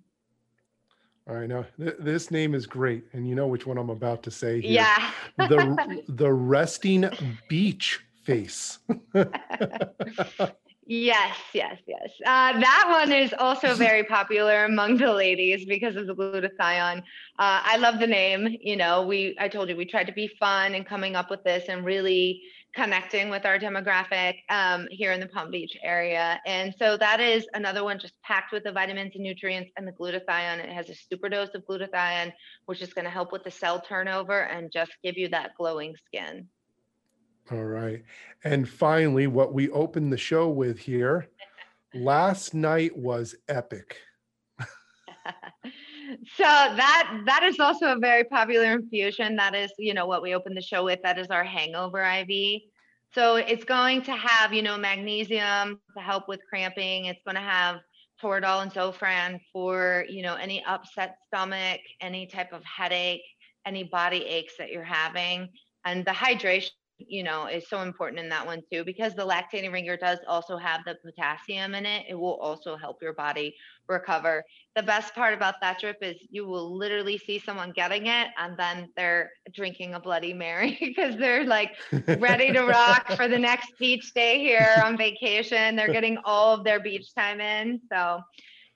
All 1.28 1.36
right, 1.36 1.48
now 1.48 1.66
th- 1.76 1.96
this 1.98 2.30
name 2.30 2.54
is 2.54 2.66
great, 2.66 3.04
and 3.12 3.28
you 3.28 3.34
know 3.34 3.48
which 3.48 3.66
one 3.66 3.78
I'm 3.78 3.90
about 3.90 4.22
to 4.24 4.30
say 4.30 4.60
here. 4.60 4.72
Yeah. 4.72 5.10
The 5.36 6.02
the 6.08 6.32
resting 6.32 7.10
beach 7.48 8.00
face. 8.30 8.78
Yes, 10.92 11.36
yes, 11.54 11.76
yes. 11.86 12.10
Uh, 12.26 12.58
that 12.58 12.86
one 12.88 13.12
is 13.12 13.32
also 13.38 13.74
very 13.86 14.02
popular 14.02 14.64
among 14.64 14.96
the 14.96 15.12
ladies 15.12 15.64
because 15.64 15.94
of 15.94 16.08
the 16.08 16.16
glutathione. 16.16 16.98
Uh, 16.98 17.62
I 17.62 17.76
love 17.76 18.00
the 18.00 18.08
name. 18.08 18.56
You 18.60 18.74
know, 18.74 19.06
we 19.06 19.36
I 19.38 19.46
told 19.46 19.68
you 19.68 19.76
we 19.76 19.84
tried 19.84 20.08
to 20.08 20.12
be 20.12 20.26
fun 20.40 20.74
and 20.74 20.84
coming 20.84 21.14
up 21.14 21.30
with 21.30 21.44
this 21.44 21.66
and 21.68 21.84
really 21.84 22.42
connecting 22.74 23.30
with 23.30 23.46
our 23.46 23.56
demographic 23.56 24.38
um, 24.48 24.88
here 24.90 25.12
in 25.12 25.20
the 25.20 25.28
Palm 25.28 25.52
Beach 25.52 25.76
area. 25.80 26.40
And 26.44 26.74
so 26.76 26.96
that 26.96 27.20
is 27.20 27.46
another 27.54 27.84
one 27.84 28.00
just 28.00 28.14
packed 28.24 28.52
with 28.52 28.64
the 28.64 28.72
vitamins 28.72 29.12
and 29.14 29.22
nutrients 29.22 29.70
and 29.76 29.86
the 29.86 29.92
glutathione. 29.92 30.58
It 30.58 30.70
has 30.70 30.90
a 30.90 30.94
super 30.96 31.28
dose 31.28 31.50
of 31.54 31.64
glutathione, 31.66 32.32
which 32.66 32.82
is 32.82 32.92
going 32.92 33.04
to 33.04 33.12
help 33.12 33.30
with 33.30 33.44
the 33.44 33.50
cell 33.52 33.80
turnover 33.80 34.40
and 34.40 34.72
just 34.72 34.90
give 35.04 35.16
you 35.16 35.28
that 35.28 35.52
glowing 35.56 35.94
skin. 36.06 36.48
All 37.50 37.64
right. 37.64 38.02
And 38.44 38.68
finally, 38.68 39.26
what 39.26 39.52
we 39.52 39.70
opened 39.70 40.12
the 40.12 40.18
show 40.18 40.48
with 40.48 40.78
here 40.78 41.28
last 41.94 42.54
night 42.54 42.96
was 42.96 43.34
epic. 43.48 43.96
so 44.60 46.44
that 46.44 47.22
that 47.26 47.42
is 47.42 47.58
also 47.58 47.92
a 47.92 47.98
very 47.98 48.24
popular 48.24 48.72
infusion. 48.72 49.36
That 49.36 49.54
is 49.54 49.72
you 49.78 49.94
know 49.94 50.06
what 50.06 50.22
we 50.22 50.34
opened 50.34 50.56
the 50.56 50.62
show 50.62 50.84
with. 50.84 51.00
That 51.02 51.18
is 51.18 51.28
our 51.28 51.44
hangover 51.44 52.02
iv 52.02 52.62
so 53.12 53.36
it's 53.36 53.64
going 53.64 54.02
to 54.02 54.12
have 54.12 54.52
you 54.52 54.62
know 54.62 54.78
magnesium 54.78 55.80
to 55.96 56.02
help 56.02 56.28
with 56.28 56.40
cramping. 56.48 57.06
It's 57.06 57.20
going 57.24 57.34
to 57.34 57.40
have 57.40 57.80
toradol 58.22 58.62
and 58.62 58.72
zofran 58.72 59.40
for 59.52 60.04
you 60.08 60.22
know 60.22 60.36
any 60.36 60.62
upset 60.64 61.16
stomach 61.26 61.80
any 62.00 62.26
type 62.26 62.52
of 62.52 62.62
headache 62.64 63.22
any 63.66 63.82
body 63.82 64.24
aches 64.24 64.54
that 64.58 64.70
you're 64.70 64.84
having. 64.84 65.48
And 65.84 66.04
the 66.04 66.10
hydration 66.12 66.70
you 67.08 67.22
know 67.22 67.46
is 67.46 67.68
so 67.68 67.82
important 67.82 68.20
in 68.20 68.28
that 68.28 68.44
one 68.44 68.62
too 68.72 68.84
because 68.84 69.14
the 69.14 69.26
lactating 69.26 69.72
ringer 69.72 69.96
does 69.96 70.18
also 70.26 70.56
have 70.56 70.80
the 70.84 70.96
potassium 71.04 71.74
in 71.74 71.86
it 71.86 72.06
it 72.08 72.14
will 72.14 72.36
also 72.36 72.76
help 72.76 73.02
your 73.02 73.12
body 73.14 73.54
recover. 73.90 74.44
The 74.76 74.82
best 74.82 75.14
part 75.14 75.34
about 75.34 75.56
that 75.60 75.80
drip 75.80 75.98
is 76.00 76.16
you 76.30 76.46
will 76.46 76.76
literally 76.76 77.18
see 77.18 77.38
someone 77.38 77.72
getting 77.72 78.06
it 78.06 78.28
and 78.38 78.56
then 78.56 78.88
they're 78.96 79.30
drinking 79.52 79.94
a 79.94 80.00
bloody 80.00 80.32
mary 80.32 80.78
because 80.80 81.16
they're 81.16 81.44
like 81.44 81.76
ready 82.18 82.52
to 82.52 82.62
rock 82.62 83.10
for 83.12 83.28
the 83.28 83.38
next 83.38 83.72
beach 83.78 84.14
day 84.14 84.38
here 84.38 84.80
on 84.82 84.96
vacation. 84.96 85.76
They're 85.76 85.88
getting 85.92 86.18
all 86.24 86.54
of 86.54 86.64
their 86.64 86.80
beach 86.80 87.14
time 87.14 87.40
in 87.40 87.80
so 87.92 88.20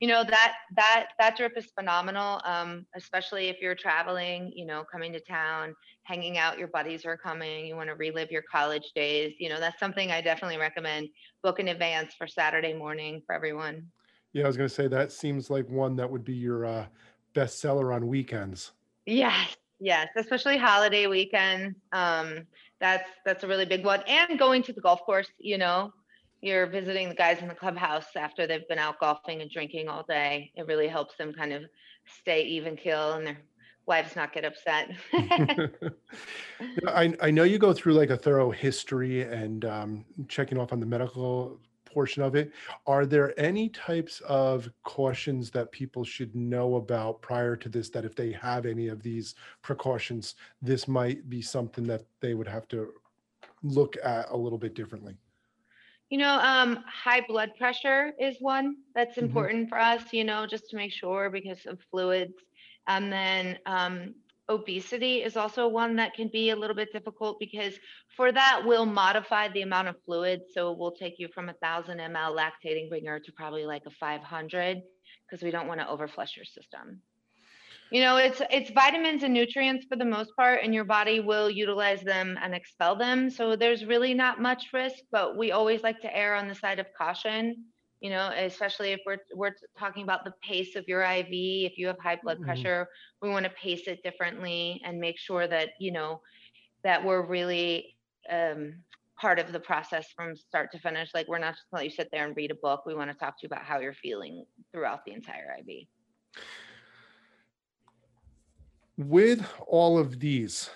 you 0.05 0.11
know 0.11 0.23
that 0.23 0.53
that 0.77 1.07
that 1.19 1.35
drip 1.35 1.57
is 1.57 1.64
phenomenal 1.75 2.38
um, 2.45 2.85
especially 2.95 3.49
if 3.49 3.57
you're 3.62 3.75
traveling 3.75 4.53
you 4.55 4.67
know 4.67 4.85
coming 4.93 5.14
to 5.14 5.21
town 5.21 5.75
hanging 6.03 6.37
out 6.37 6.59
your 6.59 6.69
buddies 6.69 7.07
are 7.07 7.17
coming 7.17 7.64
you 7.64 7.75
want 7.75 7.88
to 7.88 7.95
relive 7.95 8.31
your 8.31 8.43
college 8.43 8.93
days 8.95 9.33
you 9.38 9.49
know 9.49 9.59
that's 9.59 9.81
something 9.81 10.11
i 10.11 10.21
definitely 10.21 10.59
recommend 10.59 11.09
book 11.43 11.59
in 11.59 11.69
advance 11.69 12.12
for 12.19 12.27
saturday 12.27 12.75
morning 12.75 13.23
for 13.27 13.35
everyone 13.35 13.87
Yeah, 14.35 14.45
I 14.45 14.47
was 14.49 14.59
going 14.59 14.69
to 14.69 14.75
say 14.75 14.88
that 14.88 15.11
seems 15.11 15.49
like 15.49 15.71
one 15.71 15.97
that 15.97 16.11
would 16.11 16.25
be 16.25 16.35
your 16.35 16.67
uh, 16.67 16.87
bestseller 17.35 17.95
on 17.95 18.07
weekends. 18.07 18.73
Yes, 19.07 19.57
yes, 19.81 20.09
especially 20.17 20.59
holiday 20.59 21.07
weekends. 21.07 21.77
Um, 21.93 22.47
that's 22.81 23.09
that's 23.25 23.45
a 23.45 23.47
really 23.47 23.64
big 23.64 23.85
one. 23.85 24.03
And 24.09 24.38
going 24.38 24.62
to 24.64 24.73
the 24.73 24.81
golf 24.81 25.01
course, 25.07 25.31
you 25.38 25.57
know, 25.57 25.93
you're 26.45 26.67
visiting 26.67 27.09
the 27.09 27.15
guys 27.15 27.39
in 27.41 27.49
the 27.49 27.55
clubhouse 27.55 28.05
after 28.17 28.47
they've 28.47 28.69
been 28.69 28.79
out 28.79 29.01
golfing 29.01 29.41
and 29.41 29.51
drinking 29.51 29.89
all 29.89 30.05
day. 30.07 30.53
It 30.57 30.67
really 30.67 30.89
helps 30.89 31.17
them 31.17 31.33
kind 31.33 31.55
of 31.55 31.63
stay 32.21 32.43
even 32.43 32.77
keel 32.77 33.15
and 33.15 33.27
their 33.27 33.39
wives 33.87 34.15
not 34.15 34.35
get 34.35 34.45
upset. 34.45 34.91
I, 36.87 37.15
I 37.23 37.31
know 37.31 37.45
you 37.45 37.59
go 37.59 37.73
through 37.73 37.95
like 37.95 38.11
a 38.11 38.17
thorough 38.17 38.51
history 38.51 39.23
and 39.23 39.65
um, 39.65 40.05
checking 40.29 40.59
off 40.59 40.71
on 40.71 40.81
the 40.81 40.87
medical 40.87 41.59
portion 41.87 42.23
of 42.23 42.35
it. 42.35 42.53
Are 42.87 43.07
there 43.07 43.39
any 43.41 43.71
types 43.71 44.21
of 44.29 44.69
cautions 44.83 45.51
that 45.53 45.73
people 45.73 46.05
should 46.05 46.37
know 46.37 46.77
about 46.77 47.23
prior 47.23 47.57
to 47.57 47.71
this 47.71 47.89
that 47.91 48.05
if 48.05 48.15
they 48.15 48.33
have 48.33 48.67
any 48.67 48.89
of 48.89 49.03
these 49.03 49.35
precautions, 49.63 50.35
this 50.61 50.87
might 50.89 51.31
be 51.31 51.41
something 51.41 51.85
that 51.85 52.03
they 52.21 52.35
would 52.35 52.49
have 52.49 52.69
to 52.69 52.93
look 53.63 53.97
at 54.05 54.29
a 54.29 54.37
little 54.37 54.59
bit 54.59 54.75
differently? 54.75 55.17
You 56.14 56.22
know, 56.22 56.40
um, 56.40 56.85
high 57.05 57.22
blood 57.29 57.53
pressure 57.59 58.12
is 58.20 58.40
one 58.40 58.77
that's 58.94 59.18
Mhm. 59.20 59.27
important 59.27 59.70
for 59.70 59.79
us, 59.81 60.12
you 60.14 60.24
know, 60.24 60.46
just 60.46 60.70
to 60.70 60.77
make 60.77 60.92
sure 60.92 61.31
because 61.31 61.66
of 61.66 61.81
fluids. 61.90 62.38
And 62.88 63.12
then 63.12 63.59
um, 63.66 64.14
obesity 64.48 65.22
is 65.22 65.37
also 65.37 65.68
one 65.68 65.96
that 65.96 66.14
can 66.14 66.29
be 66.33 66.50
a 66.50 66.57
little 66.57 66.77
bit 66.77 66.92
difficult 66.92 67.38
because 67.40 67.79
for 68.16 68.33
that, 68.33 68.62
we'll 68.66 68.87
modify 68.87 69.48
the 69.48 69.62
amount 69.62 69.88
of 69.88 69.96
fluid. 70.05 70.42
So 70.53 70.72
we'll 70.72 70.92
take 70.92 71.18
you 71.18 71.29
from 71.35 71.50
a 71.50 71.55
thousand 71.55 71.98
ml 72.00 72.37
lactating 72.37 72.90
Ringer 72.90 73.20
to 73.20 73.33
probably 73.33 73.66
like 73.66 73.85
a 73.87 73.90
500 73.90 74.83
because 75.29 75.42
we 75.42 75.50
don't 75.50 75.68
want 75.68 75.81
to 75.81 75.87
overflush 75.87 76.37
your 76.37 76.44
system. 76.46 77.03
You 77.95 78.01
know, 78.01 78.17
it's 78.17 78.43
it's 78.51 78.71
vitamins 78.73 79.23
and 79.23 79.33
nutrients 79.33 79.87
for 79.89 79.97
the 79.97 80.05
most 80.05 80.35
part, 80.37 80.61
and 80.65 80.75
your 80.75 80.85
body 80.85 81.21
will 81.21 81.49
utilize 81.49 82.03
them 82.03 82.37
and 82.43 82.53
expel 82.53 82.97
them. 82.97 83.31
So 83.31 83.55
there's 83.55 83.85
really 83.87 84.15
not 84.15 84.43
much 84.43 84.73
risk, 84.73 84.97
but 85.13 85.39
we 85.39 85.53
always 85.53 85.85
like 85.85 86.01
to 86.01 86.17
err 86.17 86.35
on 86.35 86.49
the 86.49 86.57
side 86.57 86.81
of 86.81 86.87
caution. 86.99 87.65
You 88.01 88.11
know, 88.11 88.33
especially 88.37 88.91
if 88.91 89.01
we're 89.07 89.21
we're 89.37 89.55
talking 89.79 90.03
about 90.03 90.25
the 90.25 90.35
pace 90.43 90.75
of 90.75 90.89
your 90.89 91.03
IV. 91.05 91.29
If 91.71 91.79
you 91.79 91.87
have 91.87 91.99
high 92.01 92.19
blood 92.21 92.41
Mhm. 92.41 92.45
pressure, 92.45 92.89
we 93.23 93.31
want 93.31 93.45
to 93.45 93.53
pace 93.53 93.87
it 93.87 94.03
differently 94.03 94.83
and 94.85 94.99
make 94.99 95.19
sure 95.19 95.47
that 95.47 95.71
you 95.79 95.93
know 95.93 96.21
that 96.83 97.05
we're 97.05 97.25
really 97.25 97.97
um, 98.29 98.83
part 99.21 99.39
of 99.39 99.53
the 99.53 99.61
process 99.61 100.11
from 100.17 100.37
start 100.37 100.73
to 100.73 100.81
finish. 100.81 101.15
Like 101.15 101.29
we're 101.29 101.39
not 101.39 101.55
just 101.55 101.71
gonna 101.71 101.83
let 101.83 101.91
you 101.91 101.97
sit 101.97 102.11
there 102.11 102.27
and 102.27 102.37
read 102.37 102.51
a 102.51 102.57
book. 102.57 102.87
We 102.87 102.95
want 102.97 103.13
to 103.13 103.17
talk 103.17 103.39
to 103.39 103.45
you 103.45 103.47
about 103.47 103.65
how 103.65 103.79
you're 103.79 103.95
feeling 103.95 104.47
throughout 104.73 105.05
the 105.07 105.13
entire 105.13 105.57
IV. 105.61 105.87
With 108.97 109.47
all 109.67 109.99
of 109.99 110.21
these 110.21 110.71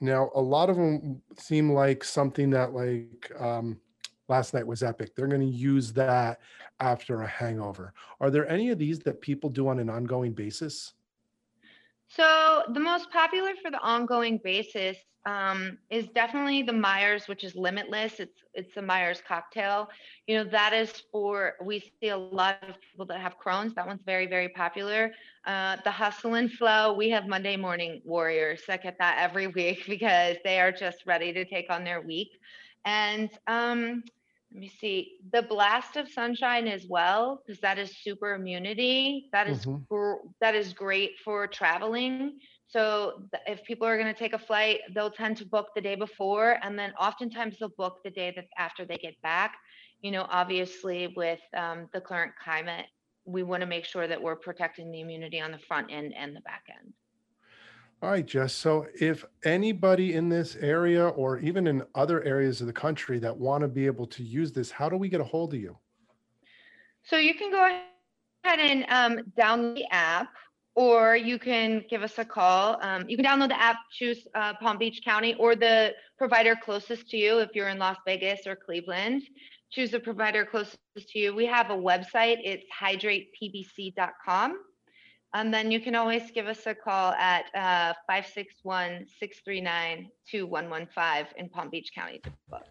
now 0.00 0.30
a 0.34 0.40
lot 0.40 0.70
of 0.70 0.76
them 0.76 1.20
seem 1.38 1.72
like 1.72 2.04
something 2.04 2.50
that 2.50 2.72
like 2.72 3.32
um, 3.40 3.78
last 4.28 4.54
night 4.54 4.66
was 4.66 4.82
epic. 4.82 5.14
They're 5.14 5.26
going 5.26 5.40
to 5.40 5.46
use 5.46 5.92
that 5.94 6.40
after 6.80 7.22
a 7.22 7.26
hangover. 7.26 7.92
Are 8.20 8.30
there 8.30 8.48
any 8.48 8.70
of 8.70 8.78
these 8.78 8.98
that 9.00 9.20
people 9.20 9.50
do 9.50 9.68
on 9.68 9.78
an 9.78 9.88
ongoing 9.88 10.32
basis 10.32 10.94
So 12.08 12.62
the 12.72 12.80
most 12.80 13.10
popular 13.10 13.52
for 13.62 13.70
the 13.70 13.80
ongoing 13.80 14.38
basis 14.42 14.96
um, 15.26 15.78
is 15.90 16.06
definitely 16.08 16.62
the 16.62 16.72
Myers, 16.72 17.28
which 17.28 17.44
is 17.44 17.54
limitless. 17.56 18.20
It's 18.20 18.42
it's 18.54 18.76
a 18.76 18.82
Myers 18.82 19.22
cocktail. 19.26 19.88
You 20.26 20.38
know 20.38 20.44
that 20.50 20.72
is 20.72 20.92
for 21.12 21.54
we 21.62 21.80
see 21.80 22.08
a 22.10 22.16
lot 22.16 22.50
of 22.52 22.66
people 22.80 23.06
that 23.06 23.20
have 23.20 23.36
Crohn's. 23.44 23.74
That 23.74 23.86
one's 23.86 24.02
very 24.04 24.26
very 24.26 24.48
popular. 24.48 25.12
Uh, 25.44 25.76
the 25.84 25.90
Hustle 25.90 26.34
and 26.34 26.50
Flow. 26.50 26.92
We 26.92 27.10
have 27.10 27.26
Monday 27.26 27.56
morning 27.56 28.00
warriors 28.04 28.62
that 28.68 28.82
get 28.82 28.96
that 28.98 29.18
every 29.18 29.46
week 29.58 29.84
because 29.86 30.36
they 30.44 30.60
are 30.60 30.72
just 30.72 31.06
ready 31.06 31.32
to 31.32 31.44
take 31.44 31.70
on 31.70 31.84
their 31.84 32.00
week. 32.00 32.38
And 32.84 33.30
um, 33.48 34.04
let 34.56 34.62
me 34.62 34.70
see 34.80 35.18
the 35.32 35.42
blast 35.42 35.96
of 35.98 36.10
sunshine 36.10 36.68
as 36.68 36.86
well 36.90 37.42
because 37.46 37.60
that 37.62 37.78
is 37.78 38.02
super 38.02 38.34
immunity. 38.34 39.30
That 39.32 39.48
is 39.48 39.66
Mhm. 39.66 39.86
gr- 39.90 40.24
that 40.40 40.56
is 40.56 40.74
great 40.74 41.18
for 41.24 41.48
traveling. 41.48 42.38
So 42.68 43.22
th- 43.32 43.42
if 43.46 43.64
people 43.64 43.86
are 43.86 43.98
going 43.98 44.12
to 44.12 44.18
take 44.18 44.34
a 44.34 44.38
flight, 44.38 44.80
they'll 44.94 45.10
tend 45.10 45.36
to 45.38 45.46
book 45.46 45.68
the 45.74 45.82
day 45.82 45.96
before, 45.96 46.58
and 46.62 46.78
then 46.78 46.92
oftentimes 46.98 47.58
they'll 47.58 47.70
book 47.78 48.00
the 48.04 48.10
day 48.10 48.32
that 48.36 48.46
after 48.58 48.86
they 48.86 48.98
get 48.98 49.20
back. 49.22 49.56
You 50.02 50.12
know, 50.12 50.26
obviously 50.30 51.08
with 51.16 51.40
um, 51.56 51.88
the 51.92 52.00
current 52.00 52.32
climate, 52.42 52.86
we 53.26 53.42
want 53.44 53.62
to 53.62 53.66
make 53.66 53.84
sure 53.86 54.08
that 54.08 54.22
we're 54.22 54.36
protecting 54.36 54.90
the 54.92 55.00
immunity 55.00 55.40
on 55.40 55.52
the 55.52 55.58
front 55.58 55.92
end 55.92 56.14
and 56.16 56.36
the 56.36 56.42
back 56.42 56.64
end. 56.80 56.94
All 58.02 58.10
right 58.10 58.26
jess 58.26 58.52
so 58.52 58.86
if 59.00 59.24
anybody 59.44 60.14
in 60.14 60.28
this 60.28 60.56
area 60.56 61.08
or 61.08 61.38
even 61.38 61.66
in 61.66 61.82
other 61.94 62.22
areas 62.24 62.60
of 62.60 62.66
the 62.66 62.72
country 62.72 63.18
that 63.20 63.36
want 63.36 63.62
to 63.62 63.68
be 63.68 63.86
able 63.86 64.06
to 64.08 64.22
use 64.22 64.52
this 64.52 64.70
how 64.70 64.88
do 64.88 64.96
we 64.96 65.08
get 65.08 65.20
a 65.20 65.24
hold 65.24 65.54
of 65.54 65.60
you 65.60 65.76
So 67.08 67.16
you 67.16 67.34
can 67.34 67.52
go 67.52 67.64
ahead 67.64 68.58
and 68.58 68.84
um, 68.88 69.24
download 69.38 69.76
the 69.76 69.84
app, 69.92 70.32
or 70.74 71.16
you 71.16 71.38
can 71.38 71.84
give 71.88 72.02
us 72.02 72.18
a 72.18 72.24
call. 72.24 72.78
Um, 72.82 73.04
you 73.08 73.16
can 73.16 73.24
download 73.24 73.48
the 73.48 73.60
app, 73.60 73.76
choose 73.92 74.26
uh, 74.34 74.54
Palm 74.54 74.76
Beach 74.76 75.02
County 75.04 75.34
or 75.34 75.54
the 75.54 75.94
provider 76.18 76.56
closest 76.56 77.08
to 77.10 77.16
you 77.16 77.38
if 77.38 77.50
you're 77.54 77.68
in 77.68 77.78
Las 77.78 77.96
Vegas 78.04 78.46
or 78.46 78.56
Cleveland. 78.56 79.22
Choose 79.70 79.92
the 79.92 80.00
provider 80.00 80.44
closest 80.44 80.78
to 80.96 81.18
you. 81.18 81.34
We 81.34 81.46
have 81.46 81.70
a 81.70 81.76
website, 81.76 82.38
it's 82.42 82.64
hydreightpbc.com. 82.76 84.58
And 85.34 85.52
then 85.52 85.70
you 85.70 85.80
can 85.80 85.94
always 85.94 86.30
give 86.30 86.46
us 86.46 86.66
a 86.66 86.74
call 86.74 87.12
at 87.12 87.46
uh, 87.54 87.92
561 88.06 89.06
639 89.18 90.10
2115 90.30 91.34
in 91.36 91.48
Palm 91.48 91.68
Beach 91.68 91.90
County. 91.94 92.20
to 92.24 92.30
book. 92.48 92.64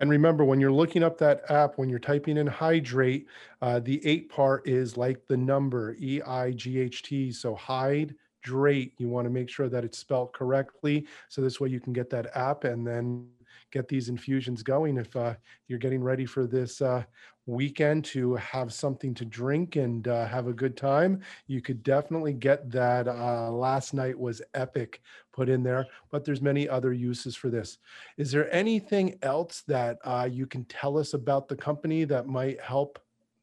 And 0.00 0.08
remember, 0.08 0.44
when 0.44 0.60
you're 0.60 0.72
looking 0.72 1.02
up 1.02 1.18
that 1.18 1.42
app, 1.50 1.76
when 1.76 1.90
you're 1.90 1.98
typing 1.98 2.38
in 2.38 2.48
Hydreight, 2.48 3.26
uh, 3.60 3.80
the 3.80 4.04
eight 4.06 4.30
part 4.30 4.66
is 4.66 4.96
like 4.96 5.26
the 5.26 5.36
number 5.36 5.94
E 6.00 6.22
I 6.22 6.52
G 6.52 6.78
H 6.78 7.02
T. 7.02 7.30
So 7.32 7.54
Hydreight, 7.54 8.92
you 8.96 9.08
want 9.08 9.26
to 9.26 9.30
make 9.30 9.50
sure 9.50 9.68
that 9.68 9.84
it's 9.84 9.98
spelled 9.98 10.32
correctly. 10.32 11.06
So 11.28 11.42
this 11.42 11.60
way 11.60 11.68
you 11.68 11.80
can 11.80 11.92
get 11.92 12.08
that 12.10 12.34
app 12.34 12.64
and 12.64 12.86
then 12.86 13.28
get 13.70 13.88
these 13.88 14.08
infusions 14.08 14.62
going. 14.62 14.96
If 14.96 15.14
uh, 15.16 15.34
you're 15.68 15.78
getting 15.78 16.02
ready 16.02 16.26
for 16.26 16.46
this 16.46 16.80
uh, 16.80 17.04
weekend 17.46 18.04
to 18.06 18.34
have 18.36 18.72
something 18.72 19.14
to 19.14 19.24
drink 19.24 19.76
and 19.76 20.06
uh, 20.08 20.26
have 20.26 20.46
a 20.46 20.52
good 20.52 20.76
time, 20.76 21.20
you 21.46 21.60
could 21.60 21.82
definitely 21.82 22.32
get 22.32 22.70
that. 22.70 23.08
Uh, 23.08 23.50
last 23.50 23.94
night 23.94 24.18
was 24.18 24.42
epic 24.54 25.00
put 25.32 25.48
in 25.48 25.62
there, 25.62 25.86
but 26.10 26.24
there's 26.24 26.42
many 26.42 26.68
other 26.68 26.92
uses 26.92 27.36
for 27.36 27.48
this. 27.48 27.78
Is 28.16 28.30
there 28.30 28.52
anything 28.54 29.18
else 29.22 29.62
that 29.66 29.98
uh, 30.04 30.28
you 30.30 30.46
can 30.46 30.64
tell 30.64 30.98
us 30.98 31.14
about 31.14 31.48
the 31.48 31.56
company 31.56 32.04
that 32.04 32.26
might 32.26 32.60
help 32.60 32.98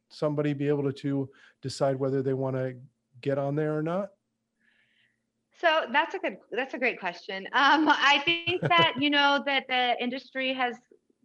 somebody 0.10 0.54
be 0.54 0.68
able 0.68 0.92
to 0.92 1.30
decide 1.62 1.98
whether 1.98 2.22
they 2.22 2.34
want 2.34 2.56
to 2.56 2.76
get 3.22 3.38
on 3.38 3.56
there 3.56 3.78
or 3.78 3.84
not? 3.84 4.12
So 5.60 5.86
that's 5.92 6.14
a 6.14 6.20
good, 6.20 6.38
that's 6.52 6.74
a 6.76 6.78
great 6.78 7.00
question. 7.00 7.48
Um, 7.54 7.90
I 7.90 8.22
think 8.26 8.62
that, 8.62 8.94
you 9.00 9.10
know, 9.10 9.42
that 9.46 9.64
the 9.68 9.96
industry 10.02 10.54
has 10.54 10.76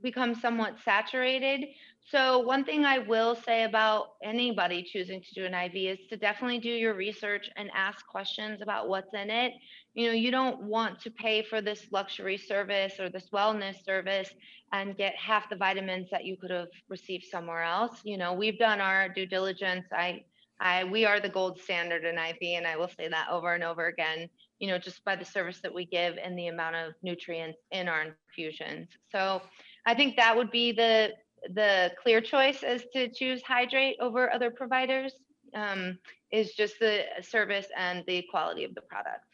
become 0.02 0.34
somewhat 0.34 0.76
saturated. 0.84 1.68
So 2.10 2.40
one 2.40 2.64
thing 2.64 2.84
I 2.84 2.98
will 2.98 3.36
say 3.36 3.64
about 3.64 4.14
anybody 4.22 4.82
choosing 4.82 5.20
to 5.22 5.34
do 5.34 5.44
an 5.44 5.54
IV 5.54 5.98
is 5.98 5.98
to 6.08 6.16
definitely 6.16 6.58
do 6.58 6.70
your 6.70 6.94
research 6.94 7.48
and 7.56 7.70
ask 7.74 8.06
questions 8.06 8.60
about 8.60 8.88
what's 8.88 9.14
in 9.14 9.30
it. 9.30 9.52
You 9.94 10.08
know, 10.08 10.12
you 10.12 10.30
don't 10.30 10.62
want 10.62 11.00
to 11.02 11.10
pay 11.10 11.42
for 11.42 11.60
this 11.60 11.86
luxury 11.92 12.36
service 12.36 12.98
or 12.98 13.08
this 13.08 13.28
wellness 13.32 13.84
service 13.84 14.30
and 14.72 14.96
get 14.96 15.14
half 15.14 15.48
the 15.48 15.56
vitamins 15.56 16.08
that 16.10 16.24
you 16.24 16.36
could 16.36 16.50
have 16.50 16.68
received 16.88 17.24
somewhere 17.30 17.62
else. 17.62 18.00
You 18.02 18.16
know, 18.18 18.32
we've 18.32 18.58
done 18.58 18.80
our 18.80 19.08
due 19.08 19.26
diligence. 19.26 19.86
I 19.92 20.24
I, 20.62 20.84
we 20.84 21.04
are 21.04 21.18
the 21.18 21.28
gold 21.28 21.60
standard 21.60 22.04
in 22.04 22.16
IV, 22.16 22.36
and 22.56 22.66
I 22.66 22.76
will 22.76 22.88
say 22.88 23.08
that 23.08 23.26
over 23.28 23.52
and 23.52 23.64
over 23.64 23.88
again, 23.88 24.28
you 24.60 24.68
know, 24.68 24.78
just 24.78 25.04
by 25.04 25.16
the 25.16 25.24
service 25.24 25.60
that 25.62 25.74
we 25.74 25.84
give 25.84 26.16
and 26.22 26.38
the 26.38 26.46
amount 26.46 26.76
of 26.76 26.94
nutrients 27.02 27.58
in 27.72 27.88
our 27.88 28.04
infusions. 28.04 28.88
So 29.10 29.42
I 29.86 29.94
think 29.94 30.16
that 30.16 30.36
would 30.36 30.52
be 30.52 30.72
the 30.72 31.10
the 31.54 31.90
clear 32.00 32.20
choice 32.20 32.62
as 32.62 32.84
to 32.92 33.08
choose 33.08 33.42
Hydreight 33.42 33.94
over 34.00 34.32
other 34.32 34.52
providers 34.52 35.12
um, 35.56 35.98
is 36.30 36.52
just 36.52 36.78
the 36.78 37.02
service 37.20 37.66
and 37.76 38.04
the 38.06 38.24
quality 38.30 38.62
of 38.62 38.76
the 38.76 38.82
product. 38.82 39.24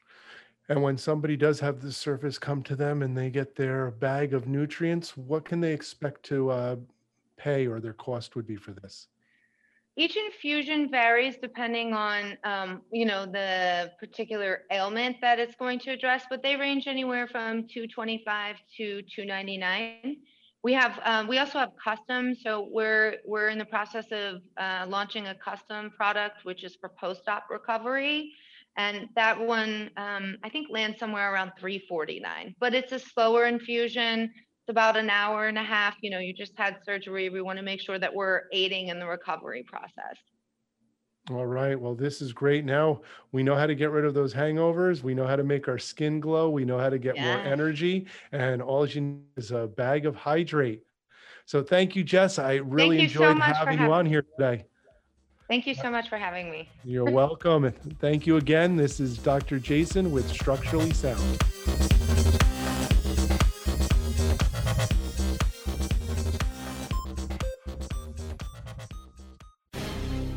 And 0.71 0.83
when 0.83 0.97
somebody 0.97 1.37
does 1.37 1.61
have 1.61 1.83
the 1.83 1.93
service 1.93 2.39
come 2.39 2.63
to 2.63 2.75
them 2.75 3.03
and 3.03 3.15
they 3.15 3.29
get 3.29 3.55
their 3.55 3.91
bag 3.91 4.33
of 4.33 4.49
nutrients, 4.49 5.19
what 5.19 5.45
can 5.45 5.61
they 5.61 5.75
expect 5.75 6.23
to 6.25 6.51
uh, 6.51 6.77
pay 7.37 7.67
or 7.67 7.79
their 7.79 7.93
cost 7.93 8.35
would 8.35 8.47
be 8.47 8.57
for 8.57 8.73
this? 8.73 9.09
Each 9.99 10.17
infusion 10.17 10.89
varies 10.89 11.39
depending 11.43 11.93
on, 11.93 12.39
um, 12.45 12.83
you 12.93 13.05
know, 13.05 13.27
the 13.27 13.91
particular 13.99 14.61
ailment 14.71 15.17
that 15.21 15.41
it's 15.41 15.57
going 15.57 15.81
to 15.81 15.91
address, 15.91 16.25
but 16.31 16.41
they 16.41 16.55
range 16.55 16.87
anywhere 16.87 17.27
from 17.27 17.67
225 17.67 18.57
to 18.77 19.03
299. 19.03 20.19
We 20.63 20.73
have, 20.75 21.01
um, 21.05 21.27
we 21.27 21.39
also 21.39 21.59
have 21.59 21.71
custom. 21.83 22.37
So 22.37 22.69
we're 22.71 23.17
we're 23.27 23.49
in 23.49 23.59
the 23.59 23.65
process 23.65 24.07
of 24.13 24.37
uh, 24.57 24.87
launching 24.89 25.27
a 25.27 25.35
custom 25.35 25.91
product, 25.91 26.45
which 26.45 26.63
is 26.63 26.77
for 26.81 26.91
post-op 26.91 27.51
recovery, 27.51 28.35
and 28.77 29.09
that 29.17 29.41
one 29.41 29.91
um, 29.97 30.37
I 30.45 30.49
think 30.49 30.69
lands 30.71 31.01
somewhere 31.01 31.33
around 31.33 31.53
349. 31.59 32.55
But 32.61 32.73
it's 32.73 32.93
a 32.93 33.01
slower 33.01 33.47
infusion. 33.47 34.33
About 34.69 34.99
an 34.99 35.09
hour 35.09 35.47
and 35.47 35.57
a 35.57 35.63
half. 35.63 35.97
You 36.03 36.11
know, 36.11 36.19
you 36.19 36.35
just 36.35 36.53
had 36.57 36.77
surgery. 36.85 37.31
We 37.31 37.41
want 37.41 37.59
to 37.59 37.65
make 37.65 37.81
sure 37.81 37.99
that 37.99 38.15
we're 38.15 38.43
aiding 38.53 38.89
in 38.89 38.99
the 38.99 39.07
recovery 39.07 39.63
process. 39.67 40.17
All 41.31 41.47
right. 41.47 41.79
Well, 41.79 41.95
this 41.95 42.23
is 42.23 42.33
great. 42.33 42.65
Now 42.65 43.03
we 43.33 43.43
know 43.43 43.55
how 43.55 43.67
to 43.67 43.75
get 43.75 43.91
rid 43.91 44.05
of 44.05 44.15
those 44.15 44.33
hangovers. 44.33 45.03
We 45.03 45.15
know 45.15 45.27
how 45.27 45.37
to 45.37 45.45
make 45.45 45.69
our 45.69 45.79
skin 45.79 46.21
glow. 46.21 46.51
We 46.51 46.65
know 46.65 46.79
how 46.79 46.91
to 46.91 46.99
get 46.99 47.19
more 47.19 47.39
energy. 47.39 48.07
And 48.33 48.63
all 48.63 48.87
you 48.87 49.01
need 49.01 49.23
is 49.37 49.51
a 49.51 49.67
bag 49.67 50.07
of 50.07 50.15
hydrate. 50.15 50.83
So 51.45 51.63
thank 51.63 51.97
you, 51.97 52.05
Jess. 52.05 52.39
I 52.39 52.57
really 52.57 53.01
you 53.01 53.09
so 53.09 53.25
enjoyed 53.25 53.43
having 53.43 53.81
you 53.81 53.93
on 53.93 54.05
here 54.07 54.23
today. 54.39 54.67
Thank 55.49 55.67
you 55.67 55.75
so 55.75 55.91
much 55.91 56.11
for 56.11 56.19
having 56.19 56.51
me. 56.51 56.69
You're 56.85 57.11
welcome. 57.11 57.65
And 57.65 57.99
thank 58.01 58.27
you 58.27 58.37
again. 58.37 58.77
This 58.77 59.01
is 59.01 59.17
Dr. 59.17 59.59
Jason 59.59 60.13
with 60.13 60.29
Structurally 60.29 60.93
Sound. 60.93 61.98